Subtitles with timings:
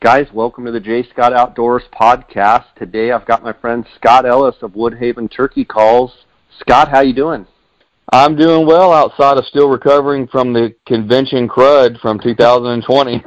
[0.00, 1.02] Guys, welcome to the J.
[1.10, 2.66] Scott Outdoors podcast.
[2.78, 6.12] Today I've got my friend Scott Ellis of Woodhaven Turkey Calls.
[6.60, 7.48] Scott, how you doing?
[8.12, 13.14] I'm doing well outside of still recovering from the convention crud from 2020.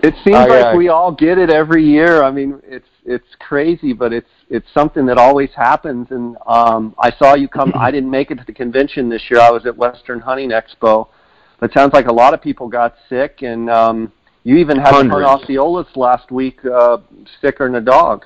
[0.00, 2.22] it seems I, like we all get it every year.
[2.22, 6.06] I mean, it's it's crazy, but it's it's something that always happens.
[6.12, 7.74] And um, I saw you come.
[7.76, 9.40] I didn't make it to the convention this year.
[9.40, 11.08] I was at Western Hunting Expo.
[11.60, 14.12] But it sounds like a lot of people got sick, and um,
[14.44, 15.26] you even had Hundreds.
[15.26, 16.98] Osceolas last week, uh,
[17.40, 18.24] sicker than a dog.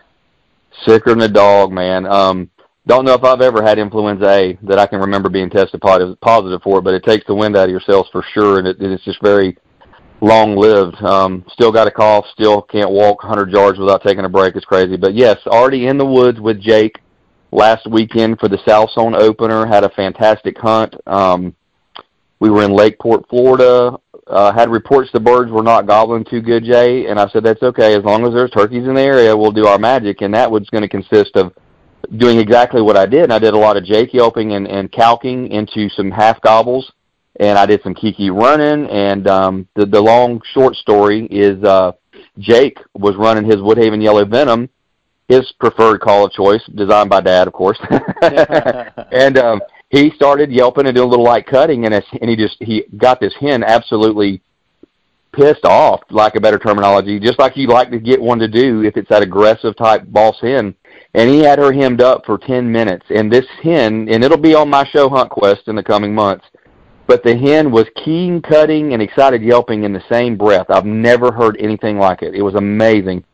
[0.87, 2.07] Sicker than a dog, man.
[2.07, 2.51] Um,
[2.87, 6.62] don't know if I've ever had influenza A that I can remember being tested positive
[6.62, 9.05] for, but it takes the wind out of your sails for sure, and it, it's
[9.05, 9.57] just very
[10.21, 10.97] long lived.
[11.02, 14.57] Um, still got a cough, still can't walk 100 yards without taking a break.
[14.57, 17.01] It's crazy, but yes, already in the woods with Jake
[17.51, 19.66] last weekend for the South Zone opener.
[19.66, 20.95] Had a fantastic hunt.
[21.07, 21.55] Um,
[22.38, 23.98] we were in Lakeport, Florida.
[24.27, 27.62] Uh, had reports the birds were not gobbling too good, Jay, and I said that's
[27.62, 30.51] okay as long as there's turkeys in the area, we'll do our magic, and that
[30.51, 31.52] was going to consist of
[32.16, 33.23] doing exactly what I did.
[33.24, 36.91] And I did a lot of Jake yelping and, and calking into some half gobbles,
[37.38, 38.87] and I did some kiki running.
[38.91, 41.93] And um, the the long short story is uh,
[42.38, 44.68] Jake was running his Woodhaven Yellow Venom,
[45.29, 47.79] his preferred call of choice, designed by Dad, of course.
[49.13, 52.56] and um, he started yelping and doing a little light cutting, and and he just
[52.60, 54.43] he got this hen absolutely
[55.32, 58.82] pissed off, like a better terminology, just like you like to get one to do
[58.82, 60.74] if it's that aggressive type boss hen
[61.16, 63.06] and he had her hemmed up for 10 minutes.
[63.09, 66.44] And this hen, and it'll be on my show Hunt Quest in the coming months,
[67.06, 70.66] but the hen was keen cutting and excited yelping in the same breath.
[70.69, 72.34] I've never heard anything like it.
[72.34, 73.25] It was amazing.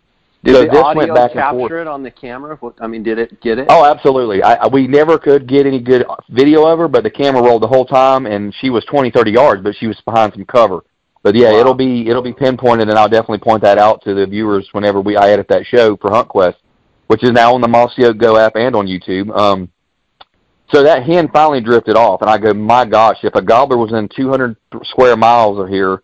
[0.45, 2.59] Did so the audio capture it on the camera?
[2.81, 3.67] I mean, did it get it?
[3.69, 4.43] Oh, absolutely.
[4.43, 7.69] I, we never could get any good video of her, but the camera rolled the
[7.69, 10.84] whole time, and she was 20, 30 yards, but she was behind some cover.
[11.23, 11.61] But yeah, wow.
[11.61, 15.01] it'll be it'll be pinpointed, and I'll definitely point that out to the viewers whenever
[15.01, 16.59] we I edit that show for Hunt Quest
[17.12, 19.37] which is now on the Mossy Oak Go app and on YouTube.
[19.37, 19.71] Um,
[20.73, 23.93] so that hen finally drifted off, and I go, my gosh, if a gobbler was
[23.93, 26.03] in 200 square miles of here,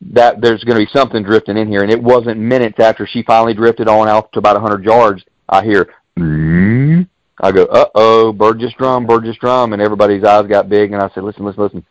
[0.00, 1.82] that there's going to be something drifting in here.
[1.82, 5.64] And it wasn't minutes after she finally drifted on out to about 100 yards, I
[5.64, 7.02] hear, mm-hmm.
[7.40, 10.92] I go, uh oh, bird just drum, bird just drum, and everybody's eyes got big,
[10.92, 11.86] and I said, listen, listen, listen.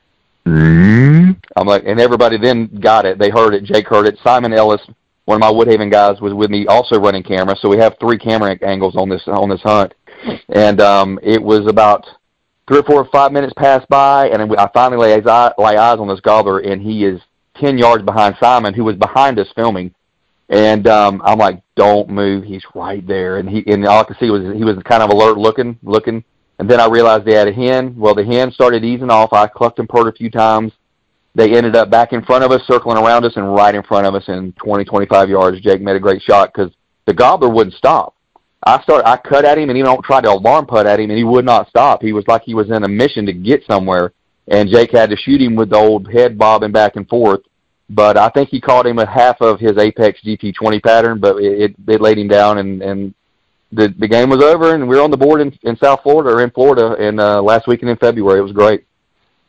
[0.45, 1.31] Mm-hmm.
[1.55, 3.17] I'm like, and everybody then got it.
[3.17, 3.63] They heard it.
[3.63, 4.19] Jake heard it.
[4.23, 4.81] Simon Ellis
[5.25, 8.17] one of my Woodhaven guys was with me also running camera, so we have three
[8.17, 9.93] camera angles on this on this hunt.
[10.49, 12.05] And um, it was about
[12.67, 16.19] three or four or five minutes passed by, and I finally lay eyes on this
[16.19, 17.19] gobbler, and he is
[17.55, 19.93] ten yards behind Simon, who was behind us filming.
[20.49, 22.43] And um, I'm like, "Don't move!
[22.43, 25.09] He's right there." And he and all I could see was he was kind of
[25.09, 26.23] alert, looking, looking.
[26.59, 27.95] And then I realized they had a hen.
[27.97, 29.33] Well, the hen started easing off.
[29.33, 30.71] I clucked and purred a few times
[31.35, 34.07] they ended up back in front of us, circling around us, and right in front
[34.07, 35.59] of us in 20, 25 yards.
[35.59, 36.71] Jake made a great shot because
[37.05, 38.15] the gobbler wouldn't stop.
[38.65, 41.17] I started, I cut at him, and even tried to alarm putt at him, and
[41.17, 42.01] he would not stop.
[42.01, 44.13] He was like he was in a mission to get somewhere,
[44.47, 47.41] and Jake had to shoot him with the old head bobbing back and forth.
[47.89, 51.61] But I think he caught him at half of his Apex GT20 pattern, but it,
[51.61, 53.13] it, it laid him down, and and
[53.71, 56.35] the the game was over, and we were on the board in, in South Florida
[56.35, 58.85] or in Florida, and uh, last weekend in February, it was great.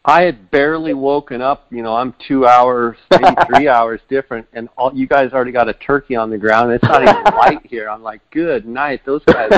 [0.08, 1.66] I had barely woken up.
[1.70, 5.68] You know, I'm two hours, maybe three hours different, and all you guys already got
[5.68, 6.72] a turkey on the ground.
[6.72, 7.88] It's not even light here.
[7.88, 9.02] I'm like, good night.
[9.04, 9.50] Those guys,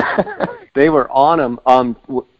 [0.73, 1.59] they were on them.
[1.65, 1.95] Um,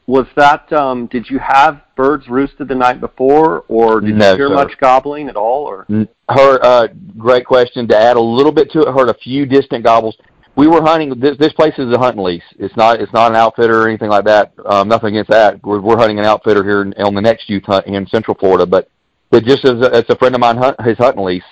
[0.07, 0.71] was that?
[0.73, 4.53] Um, did you have birds roosted the night before, or did no, you hear sir.
[4.55, 5.65] much gobbling at all?
[5.65, 5.85] Or
[6.29, 6.87] her uh,
[7.17, 7.87] great question.
[7.89, 10.15] To add a little bit to it, heard a few distant gobbles
[10.59, 11.17] we were hunting.
[11.17, 12.43] This, this place is a hunting lease.
[12.57, 12.99] It's not.
[12.99, 14.51] It's not an outfitter or anything like that.
[14.65, 15.63] Um, nothing against that.
[15.63, 18.65] We're, we're hunting an outfitter here in, on the next youth hunt in Central Florida.
[18.65, 18.89] But
[19.29, 21.43] but just as a, as a friend of mine, hunt, his hunting lease.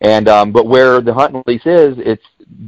[0.00, 2.24] And um, but where the hunting lease is, it's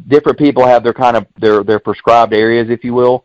[0.09, 3.25] different people have their kind of their their prescribed areas, if you will.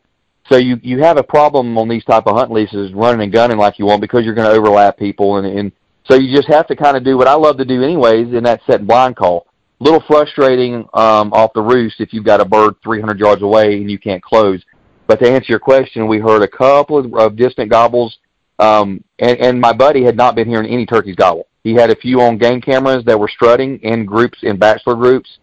[0.50, 3.58] So you you have a problem on these type of hunting leases, running and gunning
[3.58, 5.72] like you want because you're going to overlap people, and and
[6.06, 8.46] so you just have to kind of do what I love to do anyways, and
[8.46, 9.48] that's set blind call
[9.82, 13.90] little frustrating um, off the roost if you've got a bird 300 yards away and
[13.90, 14.64] you can't close.
[15.08, 18.20] But to answer your question, we heard a couple of, of distant gobbles,
[18.60, 21.48] um, and, and my buddy had not been hearing any turkeys gobble.
[21.64, 25.40] He had a few on game cameras that were strutting in groups, in bachelor groups,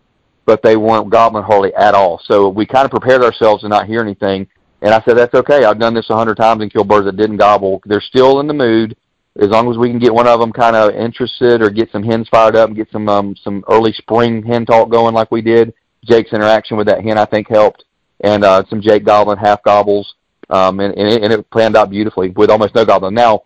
[0.47, 2.21] but they weren't gobbling hardly at all.
[2.25, 4.49] So we kind of prepared ourselves to not hear anything.
[4.81, 5.65] And I said, that's okay.
[5.65, 7.83] I've done this a hundred times and killed birds that didn't gobble.
[7.85, 8.97] They're still in the mood
[9.39, 12.03] as long as we can get one of them kind of interested or get some
[12.03, 15.43] hens fired up and get some um, some early spring hen talk going like we
[15.43, 15.73] did.
[16.05, 17.85] Jake's interaction with that hen I think helped,
[18.21, 20.15] and uh, some Jake gobbling half gobbles,
[20.51, 23.15] um, and, and, it, and it planned out beautifully with almost no gobbling.
[23.15, 23.45] Now,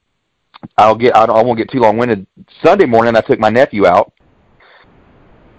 [0.78, 2.26] I'll get I, don't, I won't get too long winded.
[2.64, 4.11] Sunday morning I took my nephew out.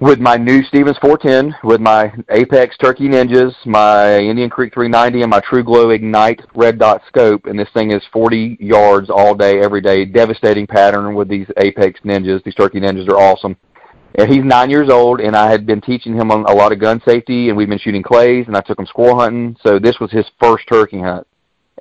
[0.04, 5.32] With my new Stevens 410, with my Apex Turkey Ninjas, my Indian Creek 390, and
[5.32, 7.46] my TruGlo Ignite red dot scope.
[7.46, 10.04] And this thing is 40 yards all day, every day.
[10.04, 12.44] Devastating pattern with these Apex Ninjas.
[12.44, 13.56] These Turkey Ninjas are awesome.
[14.16, 17.02] And he's nine years old, and I had been teaching him a lot of gun
[17.08, 19.56] safety, and we've been shooting clays, and I took him squirrel hunting.
[19.66, 21.26] So this was his first turkey hunt.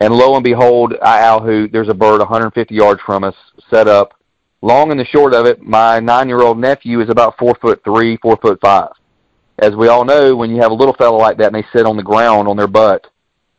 [0.01, 1.73] And lo and behold, I owl hoot.
[1.73, 3.35] There's a bird 150 yards from us,
[3.69, 4.15] set up
[4.62, 8.37] long and the short of it, my nine-year-old nephew is about four foot three, four
[8.41, 8.91] foot five.
[9.59, 11.87] As we all know, when you have a little fellow like that and they sit
[11.87, 13.06] on the ground on their butt,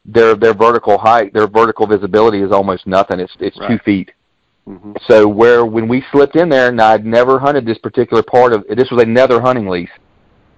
[0.05, 3.19] their their vertical height, their vertical visibility is almost nothing.
[3.19, 3.69] It's it's right.
[3.69, 4.11] two feet.
[4.67, 4.93] Mm-hmm.
[5.07, 8.65] So where when we slipped in there, and I'd never hunted this particular part of
[8.67, 9.89] this was another hunting lease.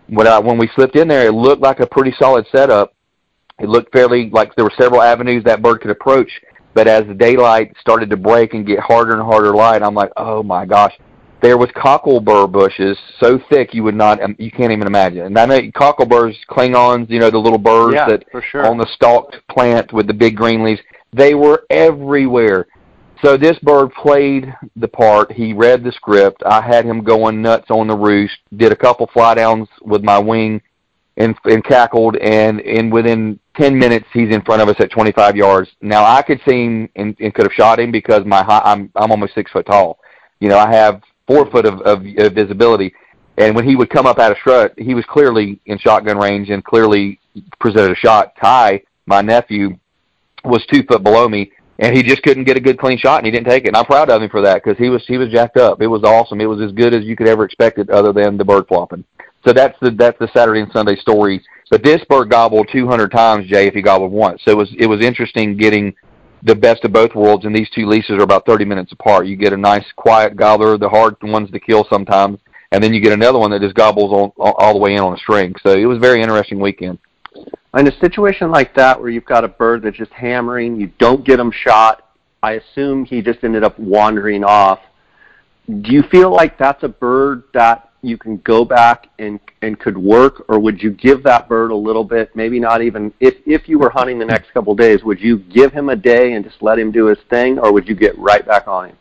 [0.08, 2.94] When I when we slipped in there, it looked like a pretty solid setup.
[3.60, 6.30] It looked fairly like there were several avenues that bird could approach
[6.76, 10.12] but as the daylight started to break and get harder and harder light, I'm like,
[10.18, 10.94] oh my gosh.
[11.42, 15.26] There was cocklebur bushes so thick you would not, um, you can't even imagine.
[15.26, 18.66] And I know cockleburs, Klingons, you know, the little birds yeah, that sure.
[18.66, 20.82] on the stalked plant with the big green leaves,
[21.14, 22.68] they were everywhere.
[23.24, 25.32] So this bird played the part.
[25.32, 26.44] He read the script.
[26.46, 28.36] I had him going nuts on the roost.
[28.58, 30.62] Did a couple fly downs with my wing,
[31.18, 32.18] and and cackled.
[32.18, 35.70] And in within 10 minutes he's in front of us at 25 yards.
[35.82, 38.92] Now I could see him and, and could have shot him because my high, I'm
[38.96, 40.00] I'm almost six foot tall.
[40.40, 42.94] You know I have four foot of, of, of visibility,
[43.38, 46.50] and when he would come up out of strut, he was clearly in shotgun range
[46.50, 47.20] and clearly
[47.60, 48.34] presented a shot.
[48.42, 49.78] Ty, my nephew,
[50.44, 53.26] was two foot below me, and he just couldn't get a good clean shot, and
[53.26, 53.70] he didn't take it.
[53.70, 55.82] And I'm proud of him for that because he was he was jacked up.
[55.82, 56.40] It was awesome.
[56.42, 59.04] It was as good as you could ever expect it, other than the bird flopping.
[59.46, 61.44] So that's the that's the Saturday and Sunday story
[61.76, 64.42] but this bird gobbled 200 times, Jay, if he gobbled once.
[64.46, 65.94] So it was it was interesting getting
[66.44, 67.46] the best of both worlds.
[67.46, 69.28] And these two leases are about 30 minutes apart.
[69.28, 72.40] You get a nice quiet gobbler, the hard ones to kill sometimes,
[72.72, 75.16] and then you get another one that just gobbles all, all the way in on
[75.16, 75.54] a string.
[75.66, 77.00] So it was a very interesting weekend.
[77.76, 81.26] In a situation like that where you've got a bird that's just hammering, you don't
[81.26, 82.10] get him shot.
[82.42, 84.80] I assume he just ended up wandering off.
[85.68, 89.98] Do you feel like that's a bird that you can go back and and could
[89.98, 92.36] work, or would you give that bird a little bit?
[92.36, 95.40] Maybe not even if if you were hunting the next couple of days, would you
[95.40, 98.18] give him a day and just let him do his thing, or would you get
[98.18, 98.98] right back on him?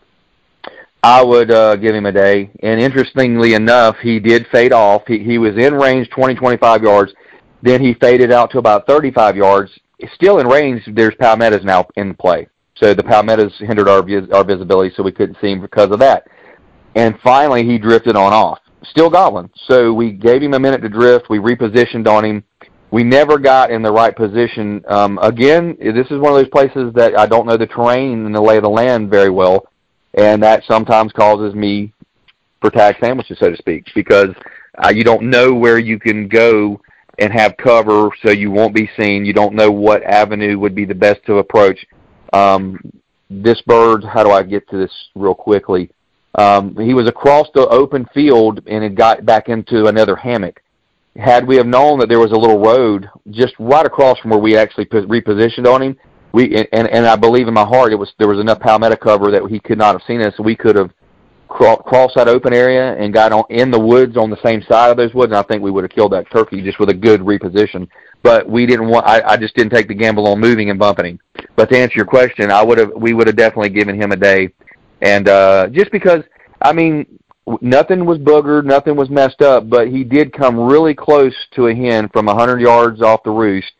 [1.02, 5.02] I would uh, give him a day, and interestingly enough, he did fade off.
[5.06, 7.12] He he was in range 20 25 yards,
[7.62, 9.70] then he faded out to about 35 yards.
[10.14, 10.82] Still in range.
[10.86, 15.12] There's palmettos now in play, so the palmettos hindered our vis- our visibility, so we
[15.12, 16.26] couldn't see him because of that.
[16.96, 18.58] And finally, he drifted on off
[18.90, 19.50] still gobbling.
[19.68, 21.28] So we gave him a minute to drift.
[21.28, 22.44] We repositioned on him.
[22.90, 24.84] We never got in the right position.
[24.88, 28.34] Um, again, this is one of those places that I don't know the terrain and
[28.34, 29.66] the lay of the land very well,
[30.14, 31.92] and that sometimes causes me
[32.60, 34.30] for tag sandwiches, so to speak, because
[34.82, 36.80] uh, you don't know where you can go
[37.18, 39.24] and have cover, so you won't be seen.
[39.24, 41.84] You don't know what avenue would be the best to approach.
[42.32, 42.78] Um,
[43.30, 45.90] this bird, how do I get to this real quickly?
[46.36, 50.60] Um, he was across the open field and had got back into another hammock.
[51.16, 54.40] Had we have known that there was a little road just right across from where
[54.40, 55.96] we actually repositioned on him,
[56.32, 59.30] we and and I believe in my heart it was there was enough palmetto cover
[59.30, 60.34] that he could not have seen us.
[60.40, 60.90] We could have
[61.46, 64.90] cro- crossed that open area and got on in the woods on the same side
[64.90, 66.94] of those woods, and I think we would have killed that turkey just with a
[66.94, 67.88] good reposition.
[68.24, 69.06] But we didn't want.
[69.06, 71.20] I, I just didn't take the gamble on moving and bumping him.
[71.54, 72.90] But to answer your question, I would have.
[72.96, 74.52] We would have definitely given him a day
[75.04, 76.22] and uh, just because,
[76.62, 77.18] I mean,
[77.60, 81.74] nothing was boogered, nothing was messed up, but he did come really close to a
[81.74, 83.72] hen from a 100 yards off the roost.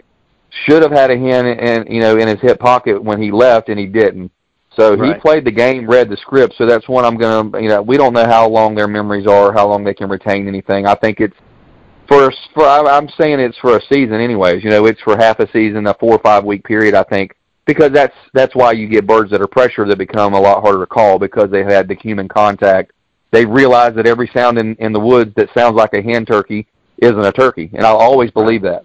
[0.66, 3.71] Should have had a hen, in, you know, in his hip pocket when he left,
[3.71, 4.31] and he didn't.
[4.76, 5.14] So right.
[5.14, 6.54] he played the game, read the script.
[6.59, 9.52] So that's one I'm gonna, you know, we don't know how long their memories are,
[9.52, 10.87] how long they can retain anything.
[10.87, 11.37] I think it's
[12.07, 14.62] for for I'm saying it's for a season, anyways.
[14.62, 16.95] You know, it's for half a season, a four or five week period.
[16.95, 20.40] I think because that's that's why you get birds that are pressure that become a
[20.40, 22.92] lot harder to call because they've had the human contact.
[23.30, 26.66] They realize that every sound in in the woods that sounds like a hen turkey
[26.99, 28.85] isn't a turkey, and I'll always believe that.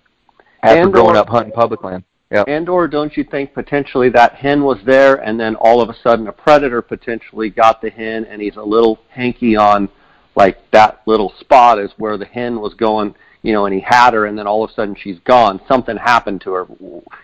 [0.63, 2.03] After and growing or, up hunting public land.
[2.31, 2.43] Yeah.
[2.47, 5.95] And or don't you think potentially that hen was there and then all of a
[6.03, 9.89] sudden a predator potentially got the hen and he's a little hanky on
[10.35, 14.13] like that little spot is where the hen was going you know, and he had
[14.13, 15.61] her, and then all of a sudden she's gone.
[15.67, 16.67] Something happened to her.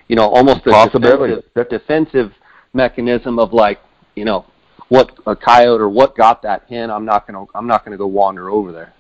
[0.07, 2.31] You know, almost a possibility defensive, defensive
[2.74, 3.79] mechanism of like,
[4.15, 4.45] you know,
[4.89, 6.89] what a coyote or what got that hen.
[6.89, 8.93] I'm not gonna I'm not gonna go wander over there.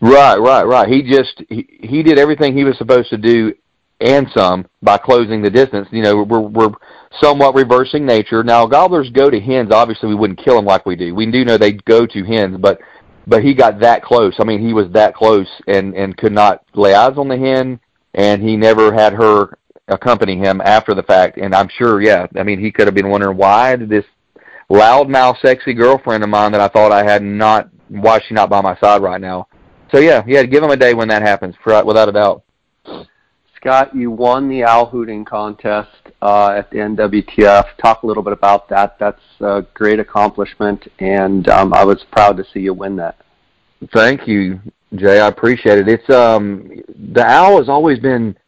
[0.00, 0.88] Right, right, right.
[0.88, 3.52] He just he, he did everything he was supposed to do
[4.00, 5.88] and some by closing the distance.
[5.90, 6.72] You know, we're we're
[7.20, 8.42] somewhat reversing nature.
[8.42, 9.70] Now gobblers go to hens.
[9.72, 11.14] Obviously, we wouldn't kill them like we do.
[11.14, 12.78] We do know they go to hens, but
[13.26, 14.34] but he got that close.
[14.38, 17.80] I mean, he was that close and and could not lay eyes on the hen,
[18.14, 21.38] and he never had her accompany him after the fact.
[21.38, 24.04] And I'm sure, yeah, I mean, he could have been wondering why did this
[24.70, 28.50] loudmouth, sexy girlfriend of mine that I thought I had not, why is she not
[28.50, 29.48] by my side right now?
[29.92, 32.42] So yeah, yeah, give him a day when that happens, without a doubt.
[33.66, 35.90] Scott, you won the owl hooting contest
[36.22, 37.76] uh, at the NWTF.
[37.82, 38.96] Talk a little bit about that.
[39.00, 43.16] That's a great accomplishment, and um, I was proud to see you win that.
[43.92, 44.60] Thank you,
[44.94, 45.18] Jay.
[45.18, 45.88] I appreciate it.
[45.88, 46.80] It's um,
[47.12, 48.38] the owl has always been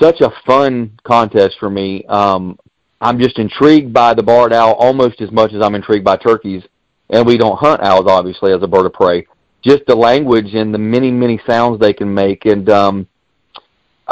[0.00, 2.04] such a fun contest for me.
[2.04, 2.56] Um,
[3.00, 6.62] I'm just intrigued by the barred owl almost as much as I'm intrigued by turkeys.
[7.10, 9.26] And we don't hunt owls, obviously, as a bird of prey.
[9.60, 12.46] Just the language and the many, many sounds they can make.
[12.46, 13.08] And um,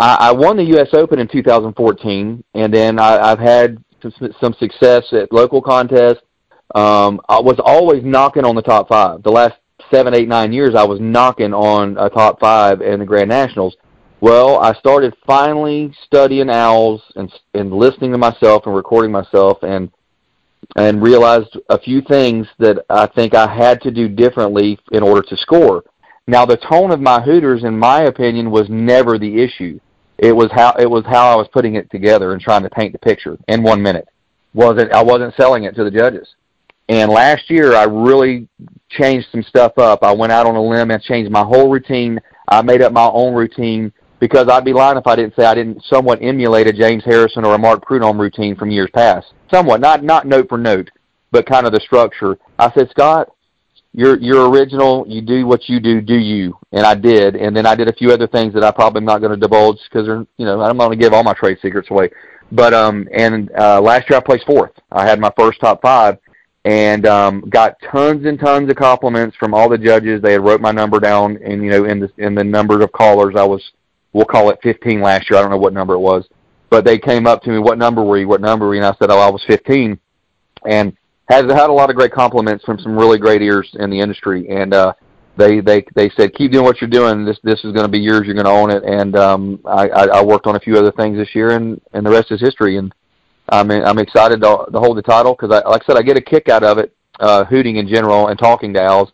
[0.00, 0.88] I, I won the U.S.
[0.94, 6.22] Open in 2014, and then I, I've had some, some success at local contests.
[6.74, 9.22] Um, I was always knocking on the top five.
[9.22, 9.56] The last
[9.90, 13.76] seven, eight, nine years, I was knocking on a top five in the Grand Nationals.
[14.22, 19.90] Well, I started finally studying owls and and listening to myself and recording myself and
[20.76, 25.22] and realized a few things that I think I had to do differently in order
[25.22, 25.84] to score.
[26.26, 29.80] Now, the tone of my hooters, in my opinion, was never the issue.
[30.20, 32.92] It was how it was how I was putting it together and trying to paint
[32.92, 34.06] the picture in one minute.
[34.52, 36.34] wasn't I wasn't selling it to the judges.
[36.90, 38.46] And last year, I really
[38.90, 40.02] changed some stuff up.
[40.02, 42.20] I went out on a limb and changed my whole routine.
[42.48, 45.54] I made up my own routine because I'd be lying if I didn't say I
[45.54, 49.32] didn't somewhat emulate a James Harrison or a Mark Prudhomme routine from years past.
[49.50, 50.90] Somewhat, not not note for note,
[51.30, 52.38] but kind of the structure.
[52.58, 53.30] I said, Scott,
[53.92, 55.04] you're you're original.
[55.08, 56.00] You do what you do.
[56.00, 56.56] Do you?
[56.72, 57.36] And I did.
[57.36, 59.36] And then I did a few other things that I probably am not going to
[59.36, 62.10] divulge because they're you know I'm not going to give all my trade secrets away.
[62.52, 64.72] But um and uh, last year I placed fourth.
[64.92, 66.18] I had my first top five
[66.64, 70.20] and um, got tons and tons of compliments from all the judges.
[70.20, 72.92] They had wrote my number down, and you know, in the in the number of
[72.92, 73.62] callers, I was
[74.12, 75.38] we'll call it 15 last year.
[75.38, 76.28] I don't know what number it was,
[76.68, 78.28] but they came up to me, "What number were you?
[78.28, 79.98] What number were you?" And I said, "Oh, I was 15,"
[80.66, 80.96] and
[81.30, 84.48] had had a lot of great compliments from some really great ears in the industry,
[84.48, 84.92] and uh,
[85.36, 87.24] they they they said, "Keep doing what you're doing.
[87.24, 88.26] This this is going to be yours.
[88.26, 90.92] You're going to own it." And um, I, I I worked on a few other
[90.92, 92.76] things this year, and and the rest is history.
[92.76, 92.92] And
[93.48, 96.16] I'm I'm excited to, to hold the title because, I, like I said, I get
[96.16, 99.12] a kick out of it, uh, hooting in general and talking to owls.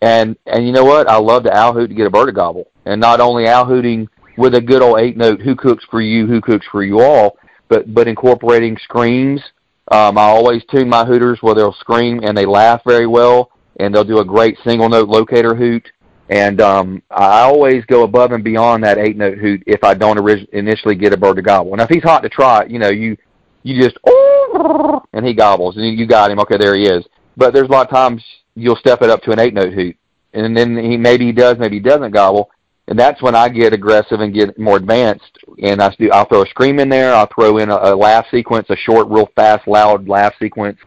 [0.00, 1.08] And and you know what?
[1.08, 3.66] I love to owl hoot to get a bird to gobble, and not only owl
[3.66, 7.00] hooting with a good old eight note who cooks for you, who cooks for you
[7.00, 7.36] all,
[7.68, 9.42] but but incorporating screams.
[9.90, 13.94] Um, I always tune my hooters where they'll scream and they laugh very well, and
[13.94, 15.90] they'll do a great single note locator hoot.
[16.30, 20.18] And um, I always go above and beyond that eight note hoot if I don't
[20.18, 21.74] orig- initially get a bird to gobble.
[21.74, 23.16] Now if he's hot to try, you know you
[23.62, 23.96] you just
[25.14, 26.38] and he gobbles and you got him.
[26.40, 27.06] Okay, there he is.
[27.36, 28.22] But there's a lot of times
[28.54, 29.96] you'll step it up to an eight note hoot,
[30.34, 32.50] and then he maybe he does, maybe he doesn't gobble
[32.88, 35.38] and that's when I get aggressive and get more advanced.
[35.62, 37.14] And I do, I'll throw a scream in there.
[37.14, 40.78] I'll throw in a, a laugh sequence, a short, real fast, loud laugh sequence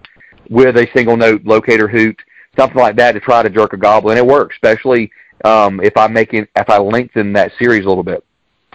[0.50, 2.20] with a single note locator hoot,
[2.58, 4.56] something like that to try to jerk a gobble, and it works.
[4.56, 5.12] Especially
[5.46, 8.26] um, if I make it, if I lengthen that series a little bit.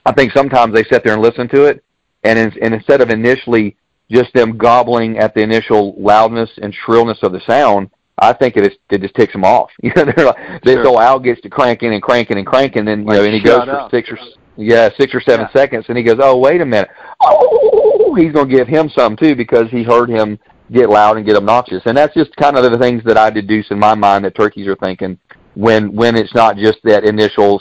[0.05, 1.83] I think sometimes they sit there and listen to it,
[2.23, 3.77] and in, and instead of initially
[4.09, 8.67] just them gobbling at the initial loudness and shrillness of the sound, I think it
[8.67, 9.71] is it just ticks them off.
[9.83, 10.89] You know, they're like this sure.
[10.89, 13.35] old owl gets to cranking and cranking and cranking, and then you like, know, and
[13.35, 14.19] he goes for six or
[14.57, 15.61] yeah six or seven yeah.
[15.61, 16.89] seconds, and he goes, oh wait a minute,
[17.21, 20.39] oh he's gonna give him some too because he heard him
[20.73, 23.71] get loud and get obnoxious, and that's just kind of the things that I deduce
[23.71, 25.19] in my mind that turkeys are thinking
[25.55, 27.61] when when it's not just that initial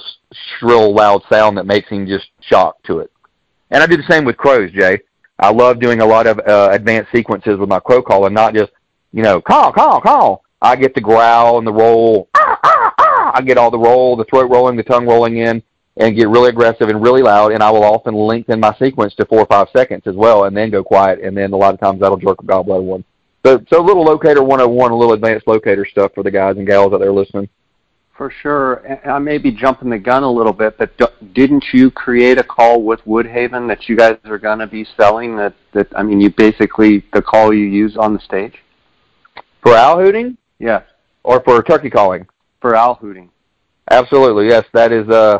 [0.57, 3.11] shrill loud sound that makes him just shocked to it.
[3.71, 4.99] And I do the same with crows, Jay.
[5.39, 8.53] I love doing a lot of uh, advanced sequences with my crow call and not
[8.53, 8.71] just
[9.11, 12.29] you know call call call I get the growl and the roll.
[12.35, 13.31] Ah, ah, ah.
[13.35, 15.61] I get all the roll, the throat rolling, the tongue rolling in,
[15.97, 17.51] and get really aggressive and really loud.
[17.51, 20.55] And I will often lengthen my sequence to four or five seconds as well, and
[20.55, 21.19] then go quiet.
[21.19, 23.03] And then a lot of times that'll jerk a goblet one.
[23.45, 26.65] So, so a little locator 101, a little advanced locator stuff for the guys and
[26.65, 27.47] gals out there listening.
[28.17, 28.99] For sure.
[29.05, 30.97] I may be jumping the gun a little bit, but
[31.33, 35.35] didn't you create a call with Woodhaven that you guys are going to be selling?
[35.35, 38.55] That that I mean, you basically the call you use on the stage
[39.61, 40.37] for owl hooting.
[40.59, 40.83] Yes.
[41.23, 42.27] Or for turkey calling?
[42.61, 43.29] For owl hooting.
[43.89, 44.65] Absolutely, yes.
[44.73, 45.39] That is uh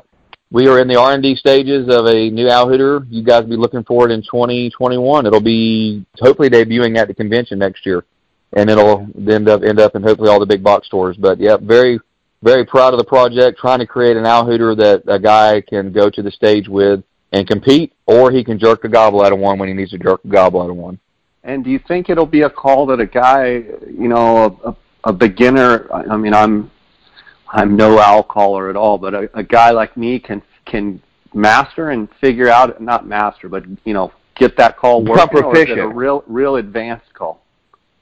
[0.51, 3.05] we are in the R and D stages of a new owl hooter.
[3.10, 5.25] You guys will be looking for it in twenty twenty one.
[5.25, 8.05] It'll be hopefully debuting at the convention next year.
[8.53, 11.17] And it'll end up end up in hopefully all the big box stores.
[11.17, 12.00] But yeah, very
[12.43, 15.91] very proud of the project, trying to create an owl hooter that a guy can
[15.91, 19.39] go to the stage with and compete, or he can jerk a gobble out of
[19.39, 21.00] one when he needs to jerk a gobble out of one.
[21.43, 24.75] And do you think it'll be a call that a guy, you know, a, a
[25.05, 25.88] a beginner.
[25.91, 26.71] I mean, I'm
[27.47, 31.01] I'm no owl caller at all, but a, a guy like me can can
[31.33, 35.69] master and figure out not master, but you know get that call working, or is
[35.69, 37.41] it a real real advanced call?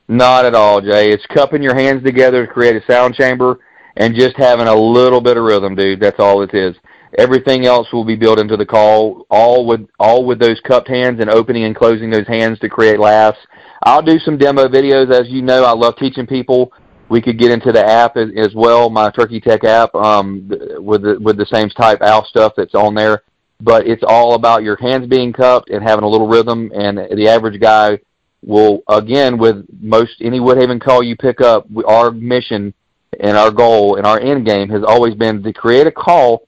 [0.08, 1.12] Not at all, Jay.
[1.12, 3.60] It's cupping your hands together to create a sound chamber
[3.96, 6.00] and just having a little bit of rhythm, dude.
[6.00, 6.76] That's all it is.
[7.18, 11.20] Everything else will be built into the call, all with all with those cupped hands
[11.20, 13.38] and opening and closing those hands to create laughs.
[13.84, 15.64] I'll do some demo videos, as you know.
[15.64, 16.74] I love teaching people.
[17.14, 21.20] We could get into the app as, well, my Turkey Tech app, um, with the
[21.20, 23.22] with the same type owl stuff that's on there.
[23.62, 26.72] But it's all about your hands being cupped and having a little rhythm.
[26.74, 28.00] And the average guy
[28.44, 32.74] will, again, with most any Woodhaven call you pick up, our mission
[33.20, 36.48] and our goal and our end game has always been to create a call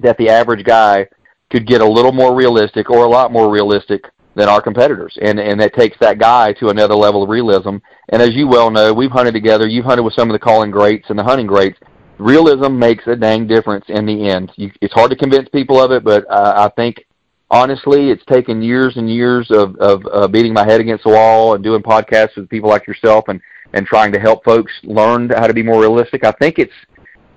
[0.00, 1.06] that the average guy
[1.48, 5.16] could get a little more realistic or a lot more realistic than our competitors.
[5.20, 7.76] And and that takes that guy to another level of realism.
[8.08, 9.66] And as you well know, we've hunted together.
[9.66, 11.78] You've hunted with some of the calling greats and the hunting greats.
[12.18, 14.52] Realism makes a dang difference in the end.
[14.56, 17.04] You, it's hard to convince people of it, but uh, I think
[17.50, 21.54] honestly, it's taken years and years of, of uh, beating my head against the wall
[21.54, 23.40] and doing podcasts with people like yourself and
[23.74, 26.24] and trying to help folks learn how to be more realistic.
[26.24, 26.72] I think it's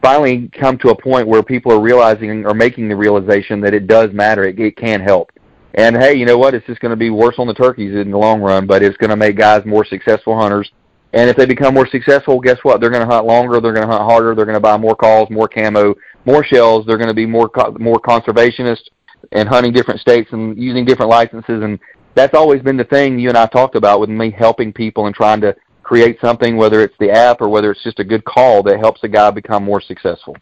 [0.02, 3.88] finally come to a point where people are realizing or making the realization that it
[3.88, 4.44] does matter.
[4.44, 5.32] It, it can help.
[5.76, 6.54] And hey, you know what?
[6.54, 8.98] It's just going to be worse on the turkeys in the long run, but it's
[8.98, 10.72] going to make guys more successful hunters.
[11.12, 12.80] And if they become more successful, guess what?
[12.80, 13.60] They're going to hunt longer.
[13.60, 14.36] They're going to hunt harder.
[14.36, 16.86] They're going to buy more calls, more camo, more shells.
[16.86, 18.90] They're going to be more more conservationist
[19.32, 21.62] and hunting different states and using different licenses.
[21.62, 21.80] And
[22.16, 25.16] that's always been the thing you and I talked about with me helping people and
[25.16, 28.64] trying to create something, whether it's the app or whether it's just a good call
[28.64, 30.36] that helps a guy become more successful.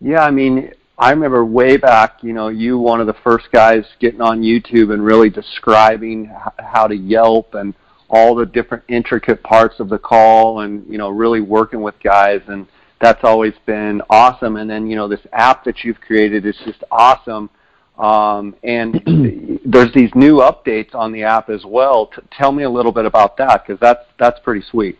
[0.00, 3.84] Yeah, I mean, I remember way back, you know, you one of the first guys
[4.00, 7.72] getting on YouTube and really describing how to Yelp and
[8.10, 12.40] all the different intricate parts of the call and, you know, really working with guys
[12.48, 12.66] and
[13.00, 14.56] that's always been awesome.
[14.56, 17.48] And then, you know, this app that you've created is just awesome.
[17.96, 22.06] Um, and there's these new updates on the app as well.
[22.06, 24.98] T- tell me a little bit about that because that's that's pretty sweet.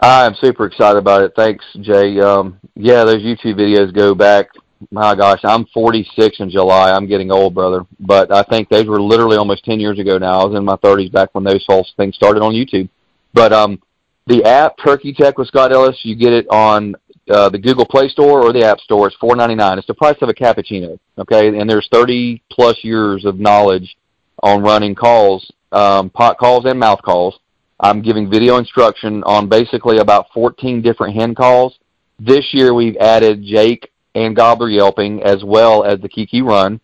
[0.00, 1.32] I'm super excited about it.
[1.36, 2.20] Thanks, Jay.
[2.20, 4.48] Um, yeah, those YouTube videos go back.
[4.90, 6.90] My gosh, I'm 46 in July.
[6.92, 7.86] I'm getting old, brother.
[8.00, 10.40] But I think those were literally almost 10 years ago now.
[10.40, 12.88] I was in my 30s back when those whole things started on YouTube.
[13.32, 13.80] But um,
[14.26, 16.94] the app Turkey Tech with Scott Ellis, you get it on
[17.30, 19.08] uh, the Google Play Store or the App Store.
[19.08, 19.78] It's four ninety nine.
[19.78, 20.98] It's the price of a cappuccino.
[21.18, 23.96] Okay, and there's thirty plus years of knowledge
[24.42, 27.38] on running calls, um, pot calls and mouth calls.
[27.80, 31.78] I'm giving video instruction on basically about 14 different hand calls.
[32.18, 36.80] This year we've added Jake and Gobbler yelping as well as the Kiki run,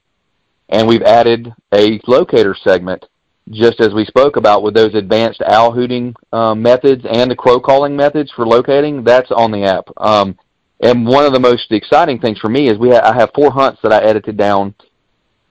[0.69, 3.07] and we've added a locator segment
[3.51, 7.59] just as we spoke about with those advanced owl hooting um, methods and the crow
[7.59, 9.89] calling methods for locating, that's on the app.
[9.97, 10.39] Um,
[10.81, 13.51] and one of the most exciting things for me is we ha- I have four
[13.51, 14.75] hunts that I edited down,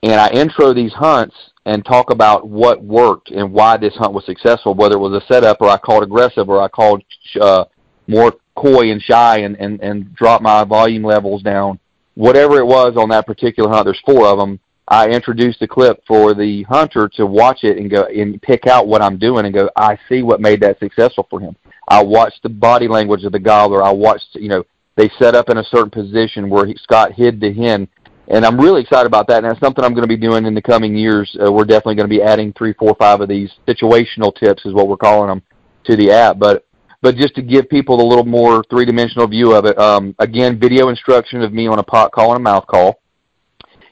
[0.02, 1.34] and I intro these hunts
[1.66, 5.26] and talk about what worked and why this hunt was successful, whether it was a
[5.32, 7.02] setup or I called aggressive or I called
[7.40, 7.64] uh,
[8.08, 11.78] more coy and shy and, and, and drop my volume levels down.
[12.14, 16.02] Whatever it was on that particular hunt, there's four of them I introduced a clip
[16.06, 19.54] for the hunter to watch it and go and pick out what I'm doing and
[19.54, 21.56] go, I see what made that successful for him.
[21.88, 23.82] I watched the body language of the gobbler.
[23.82, 24.64] I watched, you know,
[24.96, 27.88] they set up in a certain position where he, Scott hid the hen,
[28.28, 29.38] and I'm really excited about that.
[29.42, 31.34] And that's something I'm going to be doing in the coming years.
[31.42, 34.74] Uh, we're definitely going to be adding three, four, five of these situational tips, is
[34.74, 35.42] what we're calling them,
[35.84, 36.38] to the app.
[36.38, 36.66] But
[37.02, 39.76] but just to give people a little more three dimensional view of it.
[39.78, 43.00] Um, again, video instruction of me on a pot call and a mouth call.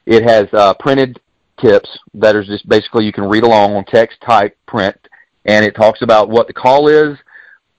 [0.06, 1.20] It has uh, printed
[1.60, 4.96] tips that are just basically you can read along on text type print,
[5.44, 7.18] and it talks about what the call is.